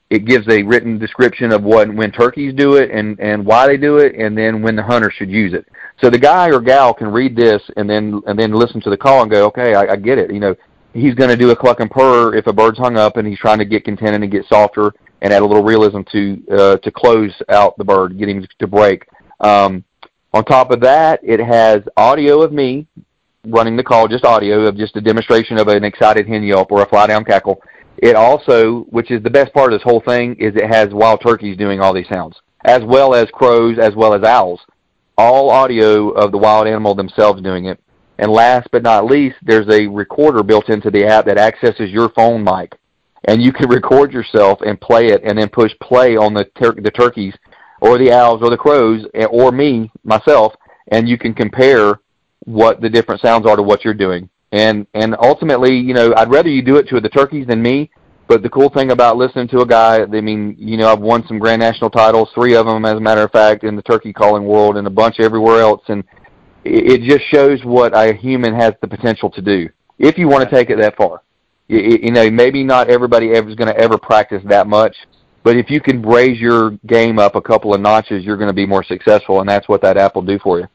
[0.10, 3.78] It gives a written description of what when turkeys do it and and why they
[3.78, 5.66] do it, and then when the hunter should use it.
[6.02, 8.98] So the guy or gal can read this and then and then listen to the
[8.98, 10.34] call and go, okay, I, I get it.
[10.34, 10.56] You know,
[10.94, 13.40] he's going to do a cluck and purr if a bird's hung up and he's
[13.40, 16.92] trying to get contented and get softer and add a little realism to uh, to
[16.92, 19.08] close out the bird, get him to break.
[19.40, 19.84] Um,
[20.34, 22.88] on top of that, it has audio of me
[23.46, 26.82] running the call, just audio of just a demonstration of an excited hen yelp or
[26.82, 27.62] a fly down cackle.
[27.98, 31.22] It also, which is the best part of this whole thing, is it has wild
[31.22, 34.62] turkeys doing all these sounds, as well as crows, as well as owls.
[35.18, 37.80] All audio of the wild animal themselves doing it.
[38.18, 42.10] And last but not least, there's a recorder built into the app that accesses your
[42.10, 42.78] phone mic.
[43.26, 46.80] And you can record yourself and play it and then push play on the, tur-
[46.82, 47.36] the turkeys
[47.82, 50.54] or the owls or the crows or me myself,
[50.92, 52.00] and you can compare
[52.46, 54.30] what the different sounds are to what you're doing.
[54.52, 57.90] And and ultimately, you know, I'd rather you do it to the turkeys than me,
[58.28, 61.26] but the cool thing about listening to a guy, I mean, you know, I've won
[61.28, 64.14] some Grand National titles, three of them, as a matter of fact, in the turkey
[64.14, 66.04] calling world, and a bunch everywhere else, and
[66.66, 70.48] it, it just shows what a human has the potential to do if you want
[70.48, 71.22] to take it that far.
[71.72, 74.94] You, know, maybe not everybody ever is going to ever practice that much,
[75.42, 78.54] but if you can raise your game up a couple of notches, you're going to
[78.54, 80.68] be more successful, and that's what that app will do for you.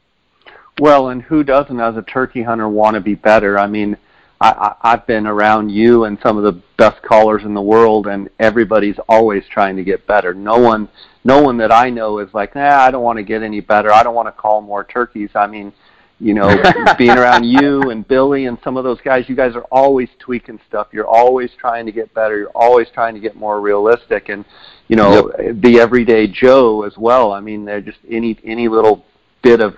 [0.79, 3.59] Well, and who doesn't, as a turkey hunter, want to be better?
[3.59, 3.95] I mean,
[4.41, 8.07] I, I, I've been around you and some of the best callers in the world,
[8.07, 10.33] and everybody's always trying to get better.
[10.33, 10.89] No one,
[11.23, 13.93] no one that I know is like, nah, I don't want to get any better.
[13.93, 15.29] I don't want to call more turkeys.
[15.35, 15.71] I mean,
[16.19, 16.49] you know,
[16.97, 20.59] being around you and Billy and some of those guys, you guys are always tweaking
[20.67, 20.87] stuff.
[20.91, 22.37] You're always trying to get better.
[22.37, 24.43] You're always trying to get more realistic, and
[24.87, 25.61] you know, yep.
[25.61, 27.31] the everyday Joe as well.
[27.31, 29.05] I mean, they're just any any little
[29.43, 29.75] bit of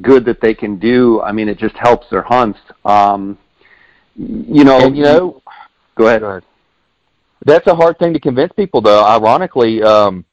[0.00, 1.20] good that they can do.
[1.20, 2.60] I mean, it just helps their hunts.
[2.84, 3.38] Um,
[4.16, 5.42] you know, and, you know,
[5.96, 6.20] go ahead.
[6.20, 6.44] Go ahead.
[7.44, 9.04] That's a hard thing to convince people, though.
[9.04, 10.24] Ironically, um,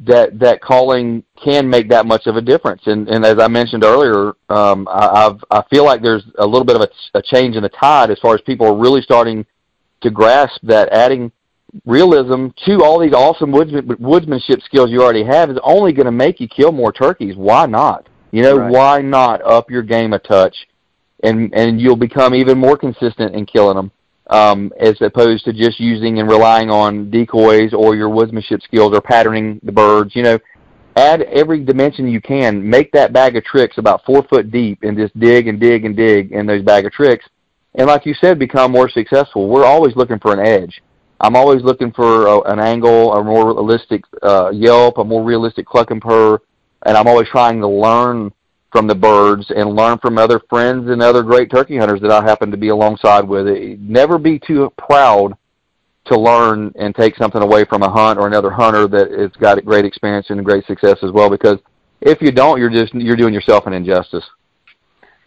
[0.00, 2.82] that that calling can make that much of a difference.
[2.86, 6.64] And and as I mentioned earlier, um, I, I've I feel like there's a little
[6.64, 9.44] bit of a, a change in the tide as far as people are really starting
[10.00, 11.30] to grasp that adding
[11.84, 16.12] realism to all these awesome woodsman, woodsmanship skills you already have is only going to
[16.12, 17.36] make you kill more turkeys.
[17.36, 18.08] Why not?
[18.32, 18.70] You know, right.
[18.70, 20.56] why not up your game a touch,
[21.22, 23.92] and and you'll become even more consistent in killing them
[24.30, 29.00] um, as opposed to just using and relying on decoys or your woodsmanship skills or
[29.00, 30.14] patterning the birds.
[30.14, 30.38] You know,
[30.96, 32.68] add every dimension you can.
[32.68, 35.96] Make that bag of tricks about four foot deep and just dig and dig and
[35.96, 37.26] dig in those bag of tricks.
[37.74, 39.48] And like you said, become more successful.
[39.48, 40.80] We're always looking for an edge.
[41.20, 45.66] I'm always looking for a, an angle, a more realistic uh, yelp, a more realistic
[45.66, 46.38] cluck and purr,
[46.86, 48.32] and I'm always trying to learn
[48.72, 52.22] from the birds and learn from other friends and other great turkey hunters that I
[52.22, 53.46] happen to be alongside with.
[53.80, 55.36] Never be too proud
[56.06, 59.58] to learn and take something away from a hunt or another hunter that has got
[59.58, 61.28] a great experience and great success as well.
[61.28, 61.58] Because
[62.00, 64.24] if you don't, you're just you're doing yourself an injustice.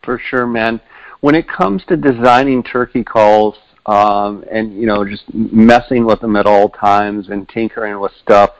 [0.03, 0.81] For sure, man.
[1.21, 6.35] When it comes to designing turkey calls um, and you know just messing with them
[6.35, 8.51] at all times and tinkering with stuff,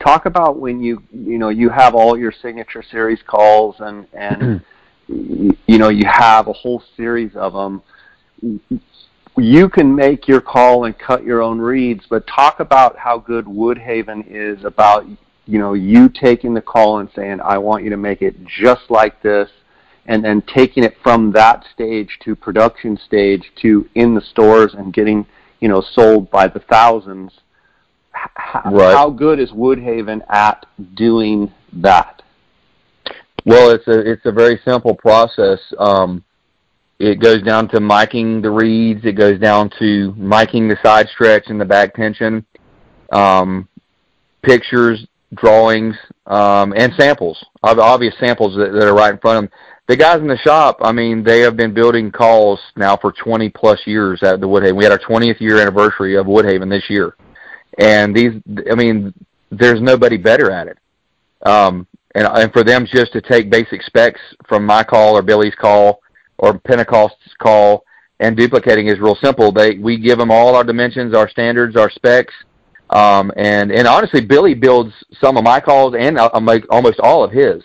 [0.00, 4.62] talk about when you you know you have all your signature series calls and and
[5.08, 5.50] mm-hmm.
[5.66, 7.82] you know you have a whole series of them
[9.36, 13.44] you can make your call and cut your own reeds but talk about how good
[13.44, 15.06] woodhaven is about
[15.46, 18.90] you know you taking the call and saying i want you to make it just
[18.90, 19.50] like this
[20.06, 24.94] and then taking it from that stage to production stage to in the stores and
[24.94, 25.26] getting
[25.60, 27.32] you know sold by the thousands
[28.66, 28.94] right.
[28.94, 32.22] how good is Woodhaven at doing that?
[33.46, 35.58] Well, it's a it's a very simple process.
[35.78, 36.24] Um,
[36.98, 39.04] it goes down to miking the reeds.
[39.04, 42.44] It goes down to miking the side stretch and the back tension,
[43.10, 43.66] um,
[44.42, 47.42] pictures, drawings, um, and samples.
[47.62, 49.52] Obvious samples that, that are right in front of them.
[49.88, 53.48] The guys in the shop, I mean, they have been building calls now for 20
[53.48, 54.76] plus years at the Woodhaven.
[54.76, 57.16] We had our 20th year anniversary of Woodhaven this year
[57.78, 58.32] and these
[58.70, 59.14] I mean
[59.50, 60.78] there's nobody better at it.
[61.44, 65.54] Um, and and for them just to take basic specs from my call or Billy's
[65.54, 66.00] call
[66.38, 67.84] or Pentecost's call
[68.20, 69.50] and duplicating is real simple.
[69.52, 72.34] They we give them all our dimensions, our standards, our specs,
[72.90, 77.24] um, and and honestly, Billy builds some of my calls and I'll make almost all
[77.24, 77.62] of his.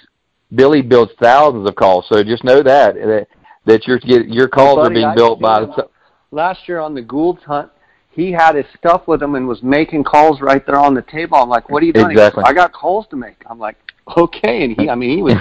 [0.54, 3.28] Billy builds thousands of calls, so just know that that,
[3.66, 5.62] that your your calls well, buddy, are being built by.
[5.62, 5.90] The,
[6.32, 7.72] last year on the Gould's hunt,
[8.16, 11.38] he had his stuff with him and was making calls right there on the table.
[11.38, 12.12] I'm like, what are you doing?
[12.12, 12.44] Exactly.
[12.46, 13.44] I got calls to make.
[13.46, 13.76] I'm like,
[14.18, 14.64] okay.
[14.64, 15.36] And he, I mean, he was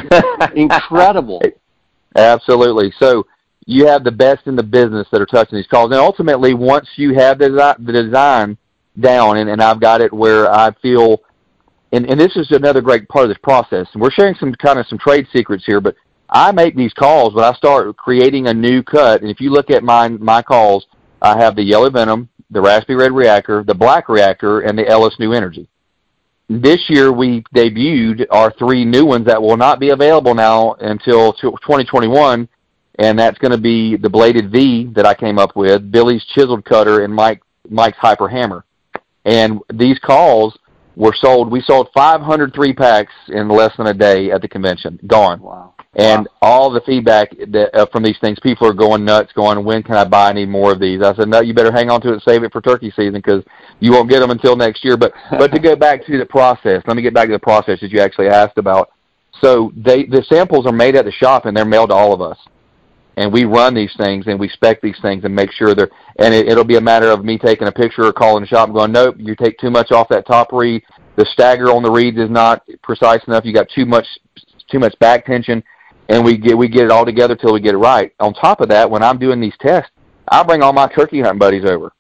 [0.56, 1.40] incredible.
[2.16, 2.92] Absolutely.
[2.98, 3.26] So
[3.66, 5.92] you have the best in the business that are touching these calls.
[5.92, 8.58] And ultimately, once you have the, the design
[8.98, 11.22] down, and, and I've got it where I feel,
[11.92, 13.86] and, and this is another great part of this process.
[13.92, 15.94] And we're sharing some kind of some trade secrets here, but
[16.28, 19.22] I make these calls when I start creating a new cut.
[19.22, 20.86] And if you look at my my calls,
[21.22, 25.18] I have the yellow venom, the Raspy Red reactor, the black reactor, and the Ellis
[25.18, 25.68] New Energy.
[26.48, 31.32] This year we debuted our three new ones that will not be available now until
[31.32, 32.48] 2021,
[33.00, 36.64] and that's going to be the bladed V that I came up with, Billy's chiseled
[36.64, 38.64] cutter, and Mike Mike's hyper hammer.
[39.24, 40.56] And these calls
[40.96, 41.50] were sold.
[41.50, 45.00] We sold 503 packs in less than a day at the convention.
[45.06, 45.40] Gone.
[45.40, 46.48] Wow and wow.
[46.48, 49.94] all the feedback that, uh, from these things, people are going nuts, going, "When can
[49.94, 52.12] I buy any more of these?" I said, "No, you better hang on to it
[52.14, 53.44] and save it for turkey season because
[53.80, 56.82] you won't get them until next year." But but to go back to the process,
[56.86, 58.90] let me get back to the process that you actually asked about.
[59.40, 62.20] So they the samples are made at the shop and they're mailed to all of
[62.20, 62.38] us.
[63.16, 66.34] and we run these things and we spec these things and make sure they're and
[66.34, 68.76] it, it'll be a matter of me taking a picture or calling the shop and
[68.76, 70.82] going nope you take too much off that top reed
[71.16, 74.06] the stagger on the reeds is not precise enough you got too much
[74.68, 75.62] too much back tension
[76.08, 78.12] and we get we get it all together till we get it right.
[78.20, 79.90] On top of that when i'm doing these tests
[80.28, 81.92] i bring all my turkey hunting buddies over.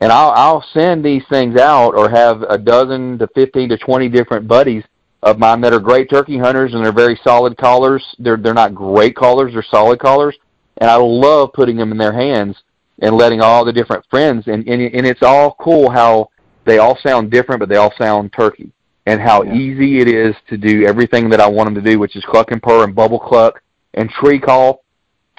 [0.00, 4.08] And i'll i'll send these things out or have a dozen to 15 to 20
[4.08, 4.84] different buddies
[5.22, 8.04] of mine that are great turkey hunters and they're very solid callers.
[8.18, 10.36] They're they're not great callers they're solid callers.
[10.78, 12.56] And I love putting them in their hands
[13.00, 16.30] and letting all the different friends and and, and it's all cool how
[16.64, 18.70] they all sound different, but they all sound turkey,
[19.06, 19.54] and how yeah.
[19.54, 22.52] easy it is to do everything that I want them to do, which is cluck
[22.52, 23.62] and purr and bubble cluck
[23.94, 24.84] and tree call.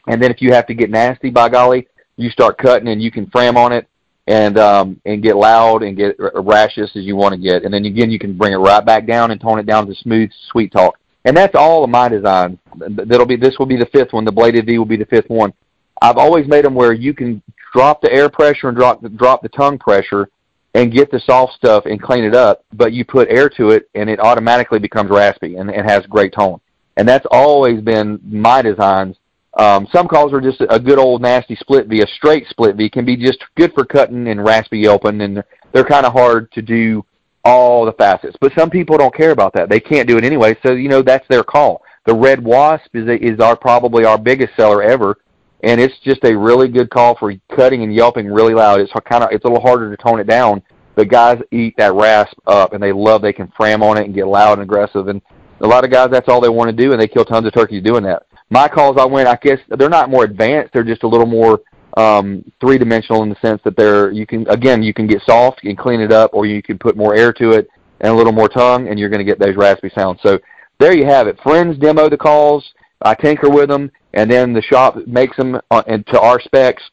[0.07, 3.11] And then if you have to get nasty, by golly, you start cutting and you
[3.11, 3.87] can fram on it
[4.25, 7.83] and um and get loud and get rashes as you want to get and then
[7.83, 10.71] again you can bring it right back down and tone it down to smooth sweet
[10.71, 12.57] talk and that's all of my designs.
[12.75, 14.25] That'll be this will be the fifth one.
[14.25, 15.53] The bladed V will be the fifth one.
[16.01, 17.41] I've always made them where you can
[17.73, 20.29] drop the air pressure and drop the, drop the tongue pressure
[20.73, 23.89] and get the soft stuff and clean it up, but you put air to it
[23.93, 26.59] and it automatically becomes raspy and, and has great tone.
[26.97, 29.17] And that's always been my designs.
[29.55, 32.01] Um, some calls are just a good old nasty split V.
[32.01, 35.83] A straight split V can be just good for cutting and raspy open, and they're,
[35.83, 37.05] kind of hard to do
[37.43, 38.35] all the facets.
[38.41, 39.69] But some people don't care about that.
[39.69, 41.83] They can't do it anyway, so you know that's their call.
[42.05, 45.19] The red wasp is is our probably our biggest seller ever,
[45.63, 48.81] and it's just a really good call for cutting and yelping really loud.
[48.81, 50.61] It's kind of it's a little harder to tone it down.
[50.95, 54.13] The guys eat that rasp up, and they love they can fram on it and
[54.13, 55.07] get loud and aggressive.
[55.07, 55.21] And
[55.61, 57.53] a lot of guys that's all they want to do, and they kill tons of
[57.53, 58.23] turkeys doing that.
[58.49, 60.73] My calls I went, I guess they're not more advanced.
[60.73, 61.61] They're just a little more
[61.95, 65.63] um, three dimensional in the sense that they're you can again you can get soft
[65.63, 67.69] and clean it up, or you can put more air to it
[68.01, 70.19] and a little more tongue, and you're going to get those raspy sounds.
[70.21, 70.37] So
[70.79, 71.39] there you have it.
[71.41, 72.73] Friends demo the calls.
[73.01, 76.83] I tinker with them, and then the shop makes them uh, to our specs.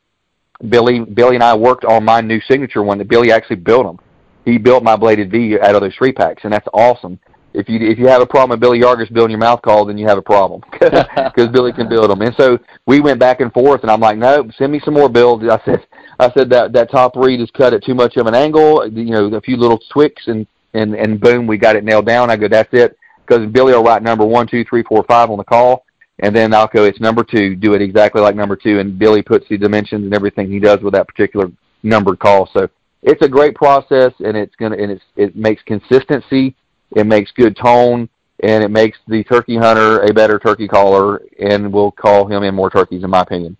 [0.68, 2.98] Billy, Billy and I worked on my new signature one.
[2.98, 3.98] That Billy actually built them.
[4.44, 7.18] He built my bladed V out of those three packs, and that's awesome
[7.52, 9.98] if you if you have a problem with Billy Yargus building your mouth call, then
[9.98, 12.22] you have a problem because Billy can build them.
[12.22, 15.08] And so we went back and forth, and I'm like, no, send me some more
[15.08, 15.44] builds.
[15.44, 15.86] I said,
[16.18, 18.88] I said that that top reed is cut at too much of an angle.
[18.88, 22.30] You know, a few little twicks, and and and boom, we got it nailed down.
[22.30, 25.38] I go, that's it, because Billy will write number one, two, three, four, five on
[25.38, 25.84] the call,
[26.20, 27.54] and then I'll go, it's number two.
[27.54, 30.80] Do it exactly like number two, and Billy puts the dimensions and everything he does
[30.80, 31.50] with that particular
[31.82, 32.48] numbered call.
[32.52, 32.68] So
[33.02, 36.54] it's a great process, and it's gonna and it's it makes consistency
[36.96, 38.08] it makes good tone,
[38.42, 42.54] and it makes the turkey hunter a better turkey caller, and will call him in
[42.54, 43.56] more turkeys, in my opinion.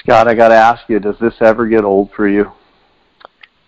[0.00, 2.50] Scott, I got to ask you, does this ever get old for you?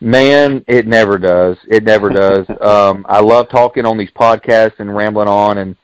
[0.00, 1.56] Man, it never does.
[1.68, 2.46] It never does.
[2.60, 5.76] um, I love talking on these podcasts and rambling on, and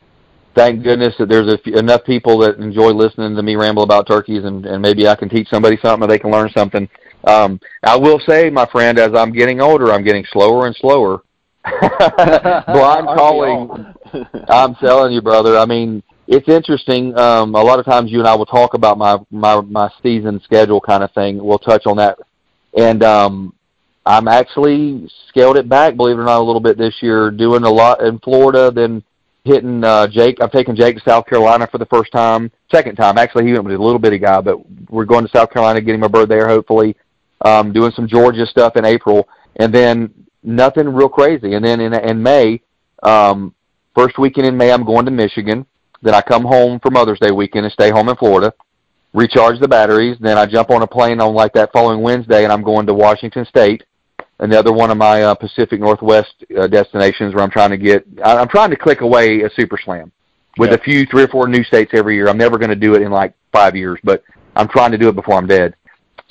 [0.55, 4.45] thank goodness that there's a, enough people that enjoy listening to me ramble about turkeys,
[4.45, 6.89] and, and maybe I can teach somebody something, or they can learn something.
[7.25, 11.23] Um, I will say, my friend, as I'm getting older, I'm getting slower and slower.
[11.81, 13.95] blind calling.
[14.49, 15.59] I'm telling you, brother.
[15.59, 17.17] I mean, it's interesting.
[17.19, 20.41] Um, a lot of times, you and I will talk about my my my season
[20.45, 21.43] schedule kind of thing.
[21.43, 22.19] We'll touch on that,
[22.77, 23.53] and um,
[24.07, 27.31] I'm actually scaled it back, believe it or not, a little bit this year.
[27.31, 29.03] Doing a lot in Florida, then
[29.45, 30.39] hitting uh, Jake.
[30.41, 33.19] I've taken Jake to South Carolina for the first time, second time.
[33.19, 34.59] Actually, he went with a little bitty guy, but
[34.91, 36.97] we're going to South Carolina, getting a bird there, hopefully.
[37.43, 39.27] Um, doing some Georgia stuff in April,
[39.57, 41.55] and then nothing real crazy.
[41.55, 42.61] And then in in May,
[43.03, 43.55] um,
[43.95, 45.65] first weekend in May, I'm going to Michigan.
[46.03, 48.53] Then I come home for Mother's Day weekend and stay home in Florida,
[49.13, 50.17] recharge the batteries.
[50.21, 52.95] Then I jump on a plane on like that following Wednesday, and I'm going to
[52.95, 53.85] Washington State,
[54.41, 58.07] another one of my uh, Pacific Northwest uh, destinations where I'm trying to get.
[58.25, 60.11] I'm trying to click away a Super Slam
[60.59, 60.81] with yep.
[60.81, 62.29] a few three or four new states every year.
[62.29, 64.23] I'm never going to do it in like five years, but
[64.57, 65.77] I'm trying to do it before I'm dead.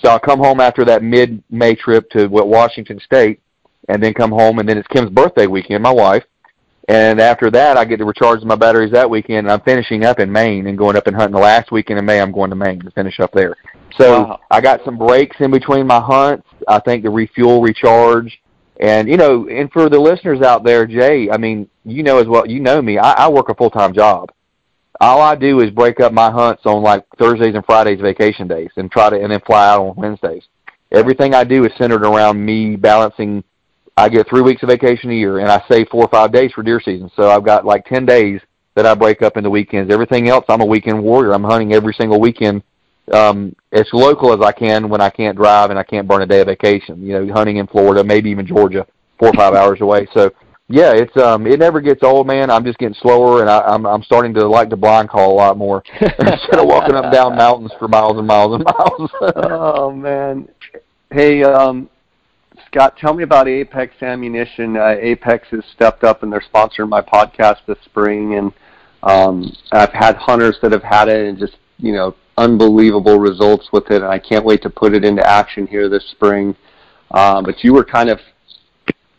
[0.03, 3.41] So I'll come home after that mid-May trip to what Washington State,
[3.87, 6.23] and then come home, and then it's Kim's birthday weekend, my wife.
[6.87, 10.19] And after that, I get to recharge my batteries that weekend, and I'm finishing up
[10.19, 12.19] in Maine and going up and hunting the last weekend in May.
[12.19, 13.55] I'm going to Maine to finish up there.
[13.97, 14.39] So wow.
[14.51, 16.47] I got some breaks in between my hunts.
[16.67, 18.41] I think to refuel, recharge,
[18.79, 22.27] and you know, and for the listeners out there, Jay, I mean, you know as
[22.27, 22.97] well, you know me.
[22.97, 24.31] I, I work a full time job.
[25.01, 28.69] All I do is break up my hunts on like Thursdays and Fridays, vacation days,
[28.75, 30.43] and try to and then fly out on Wednesdays.
[30.91, 33.43] Everything I do is centered around me balancing
[33.99, 36.53] I get three weeks of vacation a year, and I save four or five days
[36.53, 37.11] for deer season.
[37.17, 38.39] So I've got like ten days
[38.75, 39.91] that I break up into weekends.
[39.91, 41.33] Everything else, I'm a weekend warrior.
[41.33, 42.63] I'm hunting every single weekend
[43.13, 46.25] um, as local as I can when I can't drive and I can't burn a
[46.25, 47.01] day of vacation.
[47.05, 48.85] You know, hunting in Florida, maybe even Georgia,
[49.17, 50.07] four or five hours away.
[50.13, 50.31] So
[50.71, 52.51] yeah, it's um, it never gets old, man.
[52.51, 55.35] I'm just getting slower, and I, I'm I'm starting to like to blind call a
[55.35, 59.11] lot more instead of walking up down mountains for miles and miles and miles.
[59.35, 60.47] oh man,
[61.11, 61.89] hey, um,
[62.67, 64.77] Scott, tell me about Apex Ammunition.
[64.77, 68.53] Uh, Apex has stepped up and they're sponsoring my podcast this spring, and
[69.01, 73.91] um, I've had hunters that have had it and just you know unbelievable results with
[73.91, 76.55] it, and I can't wait to put it into action here this spring.
[77.11, 78.19] Um, but you were kind of,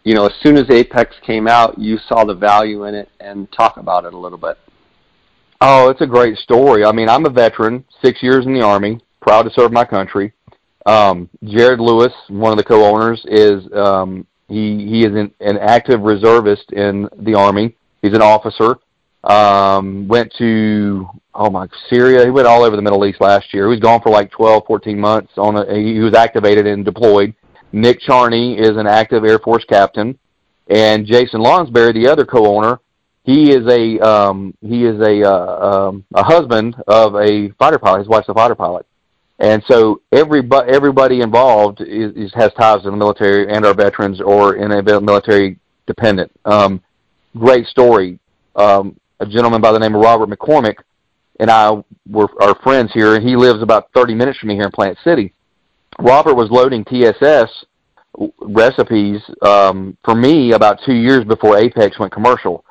[0.04, 3.50] you know, as soon as Apex came out, you saw the value in it, and
[3.52, 4.56] talk about it a little bit.
[5.61, 6.85] Oh, it's a great story.
[6.85, 10.33] I mean, I'm a veteran, six years in the Army, proud to serve my country.
[10.87, 16.00] Um, Jared Lewis, one of the co-owners, is um, he he is an, an active
[16.00, 17.76] reservist in the Army.
[18.00, 18.78] He's an officer.
[19.24, 22.24] Um, went to oh my Syria.
[22.24, 23.66] He went all over the Middle East last year.
[23.66, 25.33] He was gone for like 12, 14 months.
[25.37, 27.35] On a, he was activated and deployed.
[27.72, 30.18] Nick Charney is an active Air Force captain,
[30.68, 32.80] and Jason Lonsberry, the other co-owner,
[33.22, 38.00] he is a um, he is a uh, um, a husband of a fighter pilot.
[38.00, 38.87] His wife's a fighter pilot.
[39.38, 44.20] And so everybody, everybody involved is, is, has ties to the military and our veterans
[44.20, 46.30] or in a military dependent.
[46.44, 46.83] Um,
[47.38, 48.18] great story.
[48.54, 50.76] Um, a gentleman by the name of Robert McCormick
[51.38, 51.70] and I
[52.09, 54.98] were our friends here, and he lives about 30 minutes from me here in Plant
[55.02, 55.33] City.
[55.98, 57.64] Robert was loading TSS
[58.40, 62.64] recipes um, for me about two years before Apex went commercial.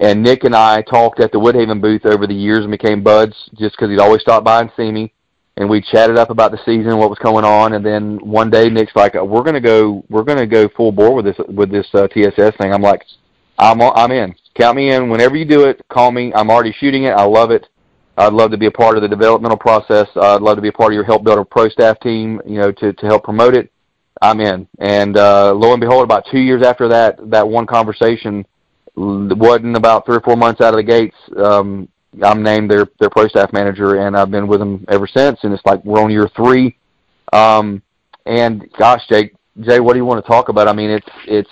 [0.00, 3.34] And Nick and I talked at the Woodhaven booth over the years and became buds
[3.56, 5.12] just because he'd always stop by and see me
[5.58, 8.70] and we chatted up about the season, what was going on, and then one day
[8.70, 12.06] Nick's like, "We're gonna go, we're gonna go full bore with this with this uh,
[12.06, 13.04] TSS thing." I'm like,
[13.58, 14.36] "I'm I'm in.
[14.58, 15.08] Count me in.
[15.08, 16.32] Whenever you do it, call me.
[16.34, 17.10] I'm already shooting it.
[17.10, 17.68] I love it.
[18.16, 20.08] I'd love to be a part of the developmental process.
[20.16, 22.40] I'd love to be a part of your help builder pro staff team.
[22.44, 23.70] You know, to to help promote it.
[24.20, 28.44] I'm in." And uh, lo and behold, about two years after that that one conversation,
[28.96, 31.16] wasn't about three or four months out of the gates.
[31.36, 31.88] Um,
[32.20, 35.38] I'm named their their pro staff manager, and I've been with them ever since.
[35.44, 36.76] And it's like we're on year three.
[37.32, 37.80] Um,
[38.26, 40.66] and gosh, Jay, Jay, what do you want to talk about?
[40.66, 41.50] I mean, it's it's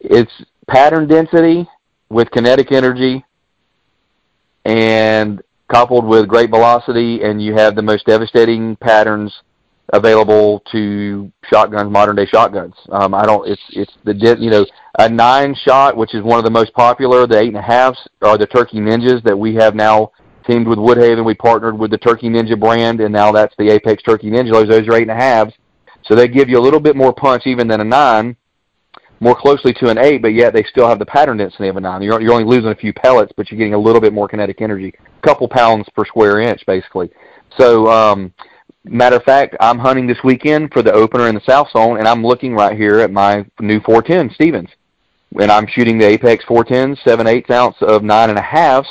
[0.00, 0.32] it's
[0.66, 1.68] pattern density
[2.10, 3.24] with kinetic energy,
[4.64, 9.32] and coupled with great velocity, and you have the most devastating patterns
[9.92, 12.74] available to shotguns, modern day shotguns.
[12.90, 13.48] Um, I don't.
[13.48, 14.66] It's it's the you know
[14.98, 17.26] a nine shot, which is one of the most popular.
[17.26, 20.12] The eight and a halves are the Turkey Ninjas that we have now
[20.46, 21.24] teamed with Woodhaven.
[21.24, 24.52] We partnered with the Turkey Ninja brand, and now that's the Apex Turkey Ninja.
[24.52, 25.54] Those, those are eight and a halves,
[26.04, 28.36] so they give you a little bit more punch even than a nine,
[29.20, 31.80] more closely to an eight, but yet they still have the pattern density of a
[31.80, 32.02] nine.
[32.02, 34.60] You're you're only losing a few pellets, but you're getting a little bit more kinetic
[34.60, 37.10] energy, a couple pounds per square inch, basically.
[37.56, 38.32] So um,
[38.90, 42.08] Matter of fact, I'm hunting this weekend for the opener in the South Zone, and
[42.08, 44.70] I'm looking right here at my new 410 Stevens,
[45.38, 48.88] and I'm shooting the Apex 410 7 8 ounce of nine and a halves,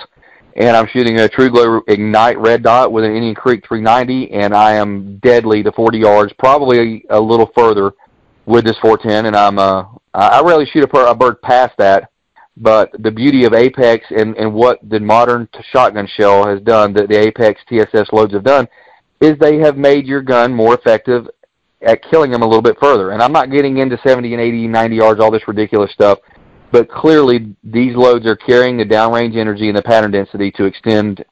[0.55, 4.73] and I'm shooting a TruGlo Ignite Red Dot with an Indian Creek 390, and I
[4.73, 7.93] am deadly to 40 yards, probably a little further
[8.45, 9.85] with this 410, and I'm uh,
[10.17, 12.09] Uh, I rarely shoot a, a bird past that,
[12.57, 17.07] but the beauty of Apex and, and what the modern shotgun shell has done, that
[17.07, 18.67] the Apex TSS loads have done,
[19.21, 21.27] is they have made your gun more effective
[21.83, 23.11] at killing them a little bit further.
[23.11, 26.17] And I'm not getting into 70 and 80, 90 yards, all this ridiculous stuff,
[26.71, 31.23] but clearly these loads are carrying the downrange energy and the pattern density to extend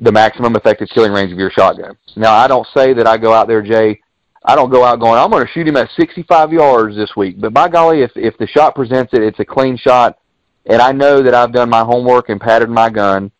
[0.00, 1.96] the maximum effective killing range of your shotgun.
[2.14, 4.02] Now, I don't say that I go out there, Jay.
[4.44, 7.40] I don't go out going, I'm going to shoot him at 65 yards this week.
[7.40, 10.18] But by golly, if if the shot presents it, it's a clean shot,
[10.66, 13.30] and I know that I've done my homework and patterned my gun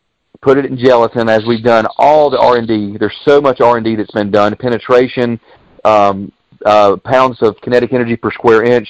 [0.43, 2.97] put it in gelatin as we've done all the R&D.
[2.99, 5.39] There's so much R&D that's been done, penetration,
[5.85, 6.31] um,
[6.65, 8.87] uh, pounds of kinetic energy per square inch,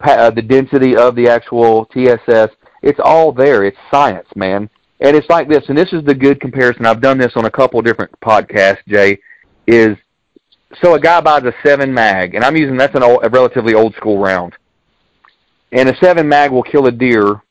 [0.00, 2.50] uh, the density of the actual TSS.
[2.82, 3.64] It's all there.
[3.64, 4.68] It's science, man.
[5.00, 6.86] And it's like this, and this is the good comparison.
[6.86, 9.18] I've done this on a couple different podcasts, Jay,
[9.66, 9.96] is
[10.82, 13.74] so a guy buys a 7 mag, and I'm using, that's an old, a relatively
[13.74, 14.54] old school round.
[15.72, 17.42] And a 7 mag will kill a deer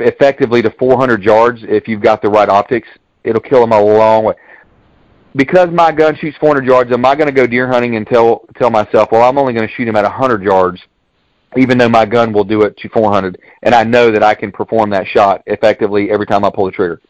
[0.00, 2.88] effectively to 400 yards if you've got the right optics.
[3.24, 4.34] It'll kill them a long way.
[5.36, 8.44] Because my gun shoots 400 yards, am I going to go deer hunting and tell
[8.56, 10.80] tell myself, well, I'm only going to shoot him at 100 yards,
[11.56, 14.50] even though my gun will do it to 400, and I know that I can
[14.50, 17.00] perform that shot effectively every time I pull the trigger?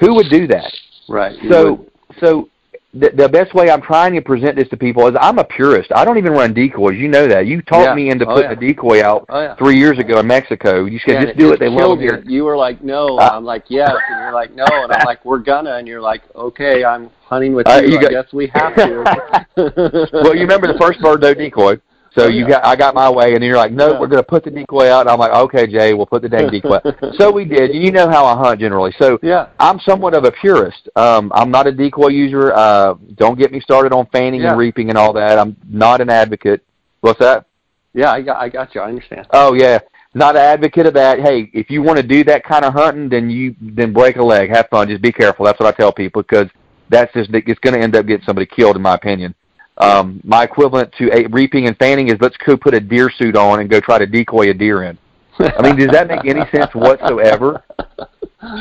[0.00, 0.72] Who would do that?
[1.08, 1.36] Right.
[1.50, 1.86] So
[2.20, 2.48] so
[2.94, 5.90] the, the best way I'm trying to present this to people is I'm a purist.
[5.94, 6.96] I don't even run decoys.
[6.96, 7.46] You know that.
[7.46, 7.94] You taught yeah.
[7.94, 8.56] me into oh, putting yeah.
[8.56, 9.56] a decoy out oh, yeah.
[9.56, 10.84] three years ago in Mexico.
[10.84, 11.58] You said just do it.
[11.58, 12.22] They love you.
[12.24, 13.18] You were like, no.
[13.18, 13.90] Uh, I'm like, yes.
[14.10, 14.64] And you're like, no.
[14.70, 15.74] And I'm like, we're gonna.
[15.74, 17.92] And you're like, okay, I'm hunting with uh, you.
[17.92, 19.50] you I got, guess we have to.
[20.12, 21.76] well, you remember the first bird no decoy.
[22.16, 24.22] So oh, you got, I got my way, and then you're like, no, we're going
[24.22, 25.00] to put the decoy out.
[25.00, 26.78] And I'm like, okay, Jay, we'll put the dang decoy.
[27.18, 27.74] so we did.
[27.74, 28.94] You know how I hunt generally.
[29.00, 29.48] So yeah.
[29.58, 30.88] I'm somewhat of a purist.
[30.94, 32.52] Um, I'm not a decoy user.
[32.54, 34.50] Uh, don't get me started on fanning yeah.
[34.50, 35.40] and reaping and all that.
[35.40, 36.64] I'm not an advocate.
[37.00, 37.46] What's that?
[37.94, 38.80] Yeah, I got, I got you.
[38.80, 39.26] I understand.
[39.32, 39.80] Oh yeah,
[40.14, 41.18] not an advocate of that.
[41.20, 44.22] Hey, if you want to do that kind of hunting, then you then break a
[44.22, 45.44] leg, have fun, just be careful.
[45.44, 46.48] That's what I tell people because
[46.88, 49.34] that's just it's going to end up getting somebody killed, in my opinion.
[49.78, 53.36] Um, my equivalent to a, reaping and fanning is let's go put a deer suit
[53.36, 54.98] on and go try to decoy a deer in.
[55.40, 57.64] I mean, does that make any sense whatsoever?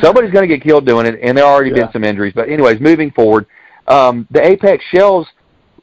[0.02, 1.84] Somebody's going to get killed doing it, and there already yeah.
[1.84, 2.34] been some injuries.
[2.36, 3.46] But anyways, moving forward,
[3.88, 5.28] um, the Apex shells,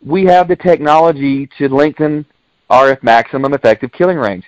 [0.04, 2.24] we have the technology to lengthen
[2.70, 4.44] RF maximum effective killing range.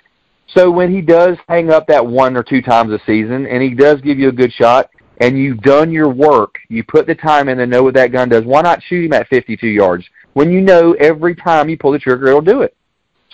[0.47, 3.69] So when he does hang up that one or two times a season, and he
[3.69, 7.47] does give you a good shot, and you've done your work, you put the time
[7.47, 8.43] in and know what that gun does.
[8.43, 10.03] Why not shoot him at 52 yards
[10.33, 12.75] when you know every time you pull the trigger it'll do it?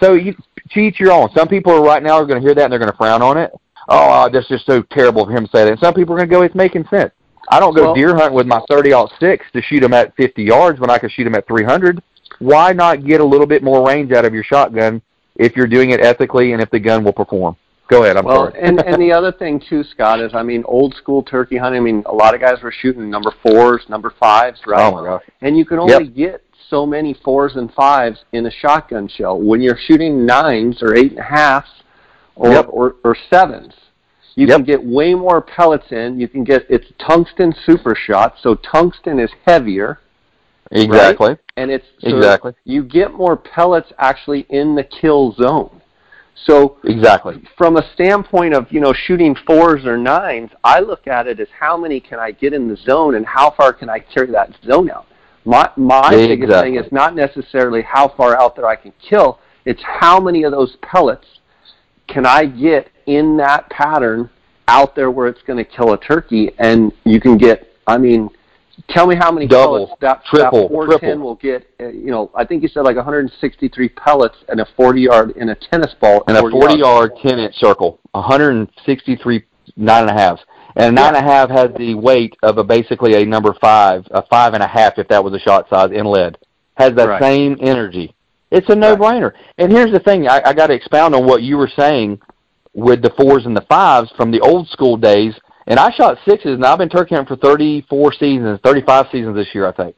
[0.01, 0.35] So you
[0.69, 1.29] cheat your own.
[1.35, 3.21] Some people are right now are going to hear that and they're going to frown
[3.21, 3.51] on it.
[3.87, 5.71] Oh, uh, that's just so terrible of him to say that.
[5.71, 7.11] And some people are going to go, it's making sense.
[7.49, 10.43] I don't go well, deer hunting with my 30 six to shoot them at 50
[10.43, 12.01] yards when I can shoot them at 300.
[12.37, 15.01] Why not get a little bit more range out of your shotgun
[15.35, 17.57] if you're doing it ethically and if the gun will perform?
[17.89, 18.17] Go ahead.
[18.17, 18.61] I'm well, sorry.
[18.61, 21.81] and and the other thing too, Scott, is I mean, old school turkey hunting.
[21.81, 24.85] I mean, a lot of guys were shooting number fours, number fives, right?
[24.85, 25.23] Oh my gosh.
[25.41, 26.15] And you can only yep.
[26.15, 29.39] get so many fours and fives in a shotgun shell.
[29.39, 31.69] When you're shooting nines or eight and a halfs
[32.35, 32.67] or yep.
[32.69, 33.73] or, or sevens,
[34.35, 34.57] you yep.
[34.57, 36.19] can get way more pellets in.
[36.19, 39.99] You can get it's tungsten super shot, so tungsten is heavier.
[40.71, 41.29] Exactly.
[41.29, 41.39] Right?
[41.57, 42.53] And it's so exactly.
[42.63, 45.81] You get more pellets actually in the kill zone.
[46.45, 51.27] So exactly from a standpoint of you know shooting fours or nines, I look at
[51.27, 53.99] it as how many can I get in the zone and how far can I
[53.99, 55.08] carry that zone out.
[55.45, 56.27] My my exactly.
[56.27, 59.39] biggest thing is not necessarily how far out there I can kill.
[59.65, 61.25] It's how many of those pellets
[62.07, 64.29] can I get in that pattern
[64.67, 67.67] out there where it's going to kill a turkey, and you can get.
[67.87, 68.29] I mean,
[68.87, 71.25] Tell me how many Double, pellets that, triple, that 410 triple.
[71.25, 71.69] will get.
[71.79, 75.49] Uh, you know, I think you said like 163 pellets and a 40 yard in
[75.49, 76.23] a tennis ball.
[76.27, 79.43] In a 40 yard 10 inch circle, 163
[79.75, 80.39] nine and a half.
[80.79, 81.19] And a nine yeah.
[81.19, 84.63] and a half has the weight of a basically a number five, a five and
[84.63, 86.37] a half if that was a shot size in lead.
[86.75, 87.21] Has that right.
[87.21, 88.15] same energy.
[88.51, 89.33] It's a no brainer.
[89.33, 89.43] Right.
[89.57, 92.19] And here's the thing, I, I got to expound on what you were saying
[92.73, 95.35] with the fours and the fives from the old school days
[95.69, 99.53] and I shot sixes, and I've been turkey hunting for 34 seasons, 35 seasons this
[99.53, 99.95] year, I think.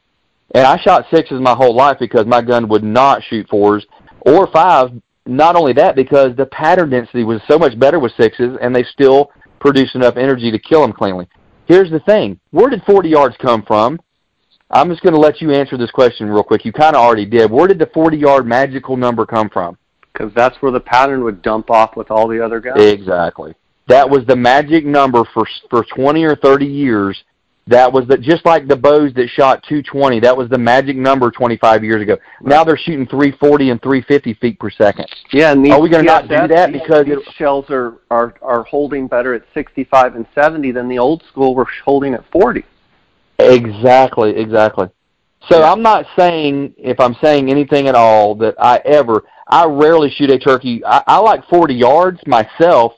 [0.54, 3.86] And I shot sixes my whole life because my gun would not shoot fours
[4.20, 4.92] or fives.
[5.24, 8.82] Not only that, because the pattern density was so much better with sixes, and they
[8.82, 9.30] still
[9.62, 11.28] produce enough energy to kill them cleanly.
[11.66, 13.98] Here's the thing: where did 40 yards come from?
[14.70, 16.64] I'm just going to let you answer this question real quick.
[16.64, 17.50] You kind of already did.
[17.50, 19.76] Where did the 40 yard magical number come from?
[20.12, 22.80] Because that's where the pattern would dump off with all the other guys.
[22.80, 23.54] Exactly.
[23.88, 27.22] That was the magic number for for 20 or 30 years.
[27.68, 30.20] That was the just like the bows that shot 220.
[30.20, 32.16] That was the magic number 25 years ago.
[32.40, 35.06] Now they're shooting 340 and 350 feet per second.
[35.32, 37.66] Yeah, and these, are we going to not do that these, because these it, shells
[37.70, 42.14] are, are are holding better at 65 and 70 than the old school were holding
[42.14, 42.64] at 40.
[43.38, 44.88] Exactly, exactly.
[45.48, 45.70] So yeah.
[45.70, 50.30] I'm not saying if I'm saying anything at all that I ever I rarely shoot
[50.30, 50.82] a turkey.
[50.84, 52.94] I, I like 40 yards myself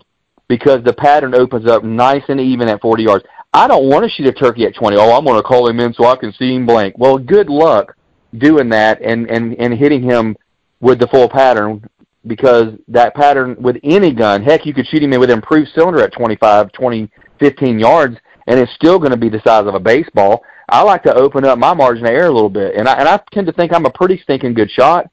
[0.47, 3.25] because the pattern opens up nice and even at 40 yards.
[3.55, 4.97] I don't want to shoot a turkey at 20.
[4.97, 6.97] Oh, I'm going to call him in so I can see him blank.
[6.99, 7.97] Well, good luck
[8.37, 10.37] doing that and, and, and hitting him
[10.81, 11.89] with the full pattern
[12.27, 16.03] because that pattern with any gun, heck, you could shoot him in with improved cylinder
[16.03, 18.17] at 25, 20, 15 yards,
[18.49, 20.43] and it's still going to be the size of a baseball.
[20.69, 23.09] I like to open up my margin of error a little bit, and I, and
[23.09, 25.09] I tend to think I'm a pretty stinking good shot,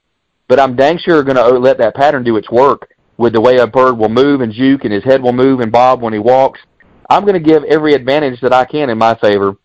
[0.48, 3.58] but I'm dang sure going to let that pattern do its work with the way
[3.58, 6.18] a bird will move and juke and his head will move and bob when he
[6.20, 6.60] walks.
[7.12, 9.57] I'm going to give every advantage that I can in my favor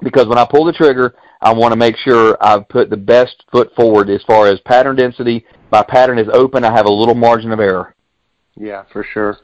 [0.00, 3.44] because when I pull the trigger, I want to make sure I've put the best
[3.50, 5.44] foot forward as far as pattern density.
[5.72, 6.62] My pattern is open.
[6.64, 7.96] I have a little margin of error.
[8.56, 9.38] Yeah, for sure.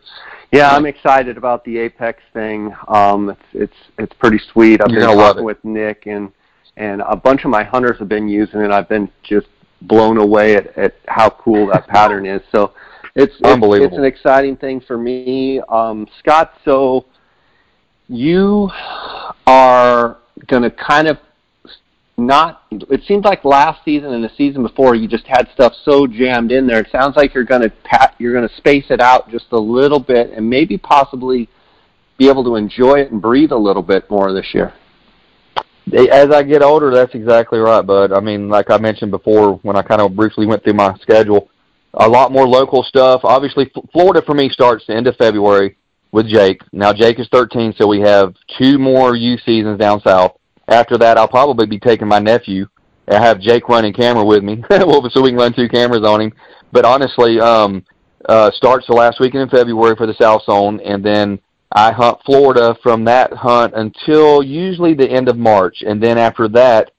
[0.52, 2.72] Yeah, I'm excited about the Apex thing.
[2.86, 4.80] Um, it's it's it's pretty sweet.
[4.80, 6.30] I've been talking with Nick and
[6.76, 8.70] and a bunch of my hunters have been using it.
[8.70, 9.48] I've been just
[9.82, 12.42] blown away at, at how cool that pattern is.
[12.52, 12.74] So
[13.16, 13.86] it's unbelievable.
[13.86, 16.54] It's, it's an exciting thing for me, um, Scott.
[16.64, 17.06] So
[18.10, 18.68] you
[19.46, 21.18] are going to kind of
[22.18, 22.64] not.
[22.70, 26.52] It seems like last season and the season before, you just had stuff so jammed
[26.52, 26.80] in there.
[26.80, 29.58] It sounds like you're going to pat, you're going to space it out just a
[29.58, 31.48] little bit, and maybe possibly
[32.18, 34.74] be able to enjoy it and breathe a little bit more this year.
[36.12, 38.12] As I get older, that's exactly right, bud.
[38.12, 41.48] I mean, like I mentioned before, when I kind of briefly went through my schedule,
[41.94, 43.22] a lot more local stuff.
[43.24, 45.76] Obviously, Florida for me starts the end of February
[46.12, 46.60] with Jake.
[46.72, 50.32] Now Jake is 13, so we have two more U seasons down south.
[50.68, 52.66] After that, I'll probably be taking my nephew.
[53.08, 56.32] I have Jake running camera with me, so we can run two cameras on him.
[56.72, 57.84] But honestly, um,
[58.28, 61.40] uh, starts the last weekend in February for the South Zone, and then
[61.72, 66.48] I hunt Florida from that hunt until usually the end of March, and then after
[66.48, 66.92] that,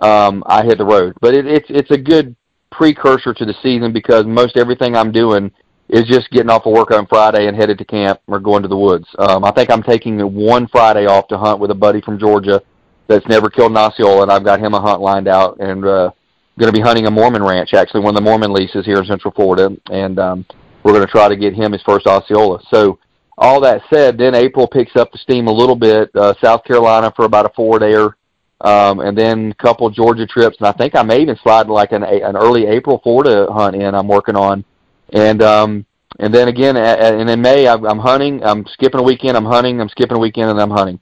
[0.00, 1.14] um, I hit the road.
[1.20, 2.34] But it, it's it's a good
[2.70, 5.52] precursor to the season because most everything I'm doing
[5.88, 8.68] is just getting off of work on Friday and headed to camp or going to
[8.68, 9.06] the woods.
[9.18, 12.62] Um, I think I'm taking one Friday off to hunt with a buddy from Georgia
[13.06, 16.10] that's never killed an Osceola, and I've got him a hunt lined out, and uh,
[16.58, 19.04] going to be hunting a Mormon ranch, actually one of the Mormon leases here in
[19.04, 20.46] Central Florida, and um,
[20.82, 22.60] we're going to try to get him his first Osceola.
[22.72, 22.98] So
[23.36, 26.10] all that said, then April picks up the steam a little bit.
[26.14, 28.14] Uh, South Carolina for about a four dayer,
[28.60, 31.92] um, and then a couple Georgia trips, and I think I may even slide like
[31.92, 33.94] an an early April Florida hunt in.
[33.94, 34.64] I'm working on,
[35.12, 35.86] and um,
[36.18, 38.42] and then again, and in May I'm hunting.
[38.44, 39.36] I'm skipping a weekend.
[39.36, 39.80] I'm hunting.
[39.80, 41.00] I'm skipping a weekend, and I'm hunting.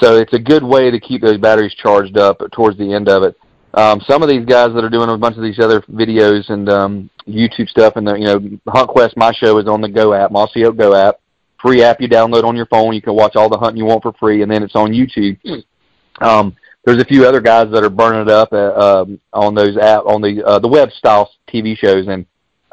[0.00, 3.22] So it's a good way to keep those batteries charged up towards the end of
[3.22, 3.36] it.
[3.74, 6.68] Um, some of these guys that are doing a bunch of these other videos and
[6.68, 8.38] um, YouTube stuff, and the, you know,
[8.68, 11.16] HuntQuest, my show is on the Go app, Mossy Oak Go app,
[11.60, 12.94] free app you download on your phone.
[12.94, 15.38] You can watch all the hunting you want for free, and then it's on YouTube.
[16.20, 19.76] Um, there's a few other guys that are burning it up uh, um, on those
[19.76, 22.24] app on the uh, the web style TV shows, and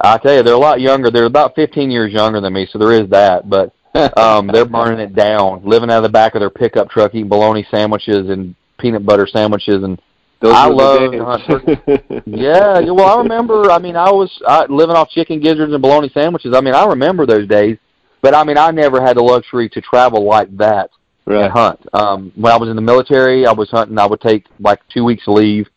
[0.04, 1.12] I tell you, they're a lot younger.
[1.12, 3.49] They're about 15 years younger than me, so there is that.
[3.49, 3.74] But
[4.18, 7.30] um, they're burning it down, living out of the back of their pickup truck, eating
[7.30, 10.02] bologna sandwiches and peanut butter sandwiches, and
[10.39, 11.14] Those I love.
[12.26, 13.72] yeah, well, I remember.
[13.72, 16.54] I mean, I was I, living off chicken gizzards and bologna sandwiches.
[16.56, 17.78] I mean, I remember those days.
[18.22, 20.91] But I mean, I never had the luxury to travel like that
[21.26, 21.45] right.
[21.45, 21.80] and hunt.
[21.91, 23.97] Um, when I was in the military, I was hunting.
[23.97, 25.68] I would take like two weeks leave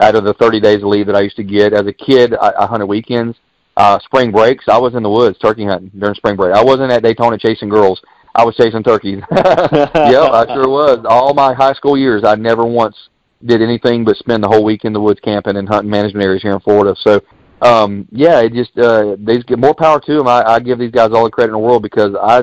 [0.00, 1.72] out of the 30 days of leave that I used to get.
[1.72, 3.38] As a kid, I, I hunted weekends
[3.76, 6.54] uh, spring breaks, I was in the woods turkey hunting during spring break.
[6.54, 8.00] I wasn't at Daytona chasing girls.
[8.34, 9.22] I was chasing turkeys.
[9.30, 11.04] yep, I sure was.
[11.08, 12.96] All my high school years, I never once
[13.44, 16.42] did anything but spend the whole week in the woods camping and hunting management areas
[16.42, 16.96] here in Florida.
[17.00, 17.20] So,
[17.62, 20.26] um, yeah, it just uh, they get more power to them.
[20.26, 22.42] I, I give these guys all the credit in the world because I,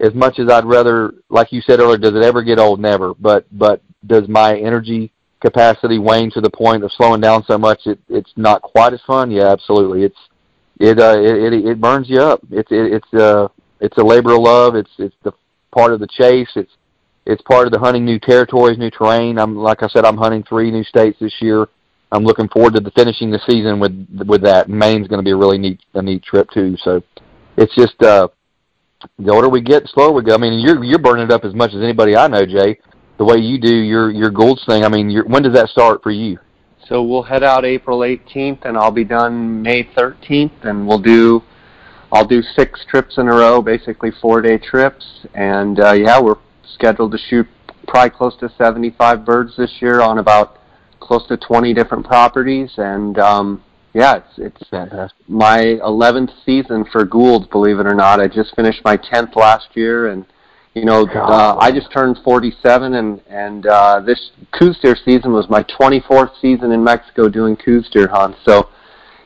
[0.00, 2.80] as much as I'd rather, like you said earlier, does it ever get old?
[2.80, 3.14] Never.
[3.14, 7.86] But but does my energy capacity wane to the point of slowing down so much
[7.86, 9.30] it it's not quite as fun?
[9.30, 10.04] Yeah, absolutely.
[10.04, 10.18] It's
[10.80, 12.40] it uh it, it it burns you up.
[12.50, 13.48] It's it, it's uh
[13.80, 14.74] it's a labor of love.
[14.74, 15.32] It's it's the
[15.72, 16.50] part of the chase.
[16.56, 16.72] It's
[17.26, 19.38] it's part of the hunting new territories, new terrain.
[19.38, 21.68] I'm like I said, I'm hunting three new states this year.
[22.12, 24.68] I'm looking forward to the finishing the season with with that.
[24.68, 26.76] Maine's going to be a really neat a neat trip too.
[26.82, 27.02] So
[27.56, 28.28] it's just uh
[29.18, 30.34] the older we get, the slower we go.
[30.34, 32.78] I mean, you're you're burning it up as much as anybody I know, Jay.
[33.18, 34.84] The way you do your your Goulds thing.
[34.84, 36.38] I mean, when does that start for you?
[36.88, 41.42] So we'll head out April 18th, and I'll be done May 13th, and we'll do.
[42.12, 46.36] I'll do six trips in a row, basically four-day trips, and uh, yeah, we're
[46.74, 47.46] scheduled to shoot
[47.88, 50.58] probably close to 75 birds this year on about
[51.00, 53.62] close to 20 different properties, and um,
[53.94, 55.16] yeah, it's it's Fantastic.
[55.28, 58.20] my 11th season for Gould, believe it or not.
[58.20, 60.24] I just finished my 10th last year, and
[60.74, 65.48] you know, uh, I just turned 47, and and uh, this Coues deer season was
[65.48, 68.38] my 24th season in Mexico doing Coues deer hunts.
[68.44, 68.68] So,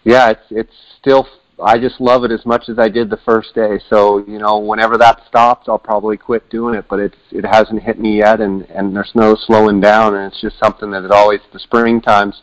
[0.05, 1.27] yeah, it's it's still.
[1.61, 3.81] I just love it as much as I did the first day.
[3.91, 6.85] So, you know, whenever that stops, I'll probably quit doing it.
[6.89, 10.41] But it's it hasn't hit me yet, and and there's no slowing down, and it's
[10.41, 12.43] just something that it always the spring times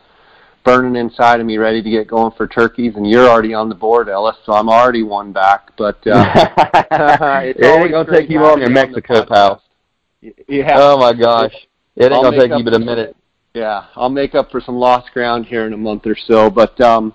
[0.66, 3.76] burning inside of me, ready to get going for turkeys, and you're already on the
[3.76, 4.36] board, Ellis.
[4.46, 5.72] So I'm already one back.
[5.78, 6.26] But uh,
[7.46, 9.62] it's it ain't gonna take you long in Mexico, pal.
[10.22, 10.74] Yeah.
[10.76, 11.54] Oh my gosh,
[11.96, 13.16] it ain't I'll gonna take you but a minute.
[13.54, 16.50] Yeah, I'll make up for some lost ground here in a month or so.
[16.50, 17.14] But um,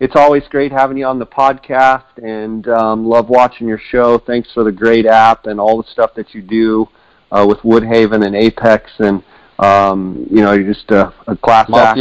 [0.00, 4.18] it's always great having you on the podcast, and um, love watching your show.
[4.18, 6.88] Thanks for the great app and all the stuff that you do
[7.30, 9.22] uh, with Woodhaven and Apex and.
[9.60, 11.98] Um, you know, you're just a, a class act.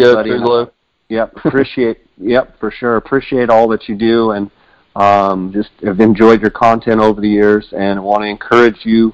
[1.09, 1.99] Yep, appreciate.
[2.17, 2.95] yep, for sure.
[2.95, 4.51] Appreciate all that you do, and
[4.95, 9.13] um, just have enjoyed your content over the years, and want to encourage you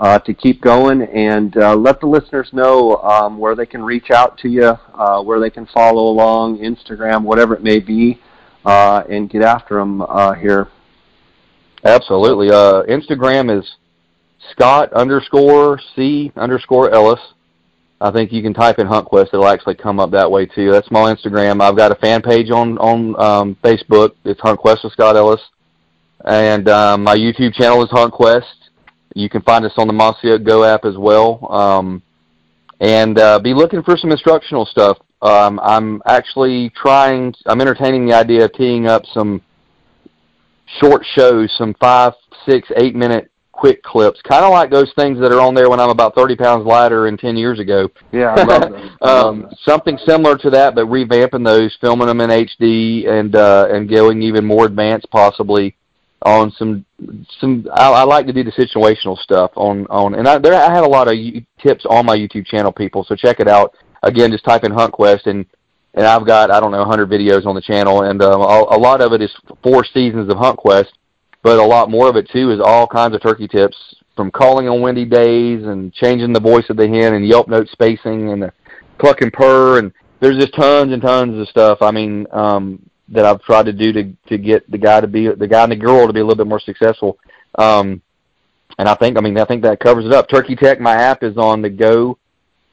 [0.00, 4.10] uh, to keep going and uh, let the listeners know um, where they can reach
[4.10, 8.20] out to you, uh, where they can follow along, Instagram, whatever it may be,
[8.64, 10.68] uh, and get after them uh, here.
[11.84, 12.50] Absolutely.
[12.50, 13.76] Uh, Instagram is
[14.50, 17.20] Scott underscore C underscore Ellis.
[18.00, 20.70] I think you can type in HuntQuest; it'll actually come up that way too.
[20.70, 21.60] That's my Instagram.
[21.60, 24.12] I've got a fan page on on um, Facebook.
[24.24, 25.40] It's HuntQuest with Scott Ellis,
[26.24, 28.44] and um, my YouTube channel is HuntQuest.
[29.14, 32.02] You can find us on the Mossy Go app as well, um,
[32.80, 34.98] and uh, be looking for some instructional stuff.
[35.20, 37.34] Um, I'm actually trying.
[37.46, 39.42] I'm entertaining the idea of teeing up some
[40.80, 42.12] short shows, some five,
[42.46, 45.80] six, eight minute quick clips, kind of like those things that are on there when
[45.80, 47.90] I'm about 30 pounds lighter and 10 years ago.
[48.12, 48.96] Yeah, I love them.
[49.02, 53.90] um, something similar to that, but revamping those, filming them in HD, and uh, and
[53.90, 55.76] going even more advanced possibly
[56.22, 56.84] on some
[57.40, 57.66] some.
[57.74, 60.84] I, I like to do the situational stuff on on, and I there I have
[60.84, 61.14] a lot of
[61.60, 63.04] tips on my YouTube channel, people.
[63.04, 63.74] So check it out.
[64.04, 65.44] Again, just type in HuntQuest and
[65.94, 68.78] and I've got I don't know 100 videos on the channel, and um, a, a
[68.78, 69.34] lot of it is
[69.64, 70.92] four seasons of HuntQuest
[71.48, 73.74] but a lot more of it too is all kinds of turkey tips
[74.14, 77.66] from calling on windy days and changing the voice of the hen and yelp note
[77.70, 78.52] spacing and the
[78.98, 79.90] cluck and purr and
[80.20, 81.78] there's just tons and tons of stuff.
[81.80, 85.28] I mean, um, that I've tried to do to to get the guy to be
[85.28, 87.18] the guy and the girl to be a little bit more successful.
[87.54, 88.02] Um,
[88.78, 90.28] and I think I mean I think that covers it up.
[90.28, 92.18] Turkey Tech, my app is on the Go.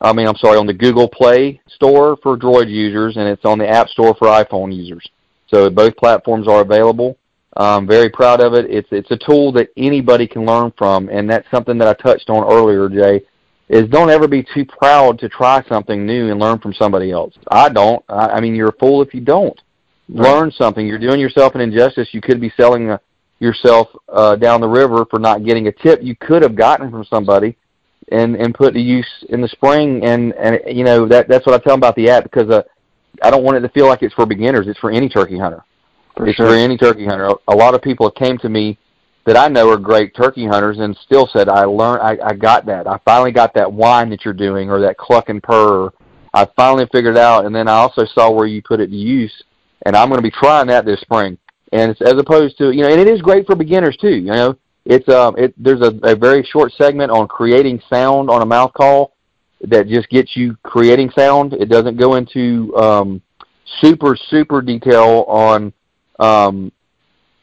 [0.01, 3.57] I mean I'm sorry on the Google Play Store for Droid users, and it's on
[3.57, 5.09] the App Store for iPhone users.
[5.47, 7.17] So both platforms are available.
[7.57, 8.65] Um, very proud of it.
[8.69, 12.29] It's it's a tool that anybody can learn from, and that's something that I touched
[12.29, 13.25] on earlier, Jay.
[13.69, 17.33] Is don't ever be too proud to try something new and learn from somebody else.
[17.49, 18.03] I don't.
[18.09, 19.59] I, I mean, you're a fool if you don't.
[20.07, 20.29] Right.
[20.29, 20.85] Learn something.
[20.85, 22.09] You're doing yourself an injustice.
[22.11, 22.97] You could be selling a, uh,
[23.39, 27.05] yourself uh, down the river for not getting a tip you could have gotten from
[27.05, 27.57] somebody,
[28.11, 30.05] and and put to use in the spring.
[30.05, 32.63] And and you know that that's what I tell them about the app because uh,
[33.23, 34.67] I don't want it to feel like it's for beginners.
[34.67, 35.63] It's for any turkey hunter.
[36.15, 36.49] For it's sure.
[36.49, 37.31] for any turkey hunter.
[37.47, 38.77] A lot of people came to me
[39.25, 42.65] that I know are great turkey hunters and still said, I learned, I, I got
[42.67, 42.87] that.
[42.87, 45.89] I finally got that whine that you're doing or that cluck and purr.
[46.33, 47.45] I finally figured it out.
[47.45, 49.33] And then I also saw where you put it to use.
[49.85, 51.37] And I'm going to be trying that this spring.
[51.71, 54.15] And it's as opposed to, you know, and it is great for beginners too.
[54.15, 58.43] You know, it's, um, it, there's a, a very short segment on creating sound on
[58.43, 59.15] a mouth call
[59.61, 61.53] that just gets you creating sound.
[61.53, 63.21] It doesn't go into, um,
[63.81, 65.73] super, super detail on,
[66.19, 66.71] um,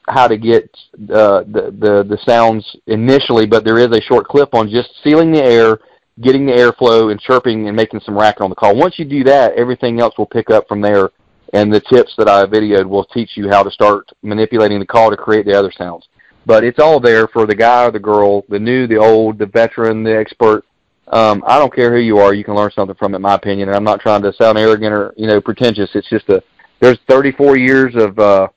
[0.08, 0.64] how to get
[1.10, 5.32] uh, the, the the sounds initially, but there is a short clip on just sealing
[5.32, 5.78] the air,
[6.20, 8.76] getting the airflow, and chirping and making some racket on the call.
[8.76, 11.10] Once you do that, everything else will pick up from there,
[11.52, 15.10] and the tips that I videoed will teach you how to start manipulating the call
[15.10, 16.08] to create the other sounds.
[16.44, 19.46] But it's all there for the guy or the girl, the new, the old, the
[19.46, 20.64] veteran, the expert.
[21.06, 23.34] Um, I don't care who you are, you can learn something from it, in my
[23.34, 23.68] opinion.
[23.68, 25.90] And I'm not trying to sound arrogant or you know pretentious.
[25.94, 26.42] It's just a
[26.80, 28.48] there's 34 years of uh,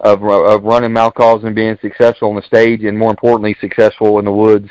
[0.00, 4.18] of of running mouth calls and being successful on the stage, and more importantly, successful
[4.18, 4.68] in the woods,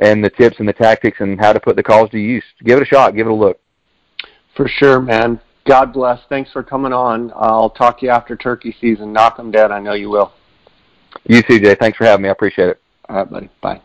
[0.00, 2.44] and the tips and the tactics and how to put the calls to use.
[2.64, 3.14] Give it a shot.
[3.14, 3.60] Give it a look.
[4.56, 5.40] For sure, man.
[5.66, 6.20] God bless.
[6.28, 7.30] Thanks for coming on.
[7.36, 9.12] I'll talk to you after turkey season.
[9.12, 9.70] Knock them dead.
[9.70, 10.32] I know you will.
[11.24, 11.74] You too, Jay.
[11.74, 12.28] Thanks for having me.
[12.30, 12.80] I appreciate it.
[13.08, 13.50] All right, buddy.
[13.60, 13.82] Bye.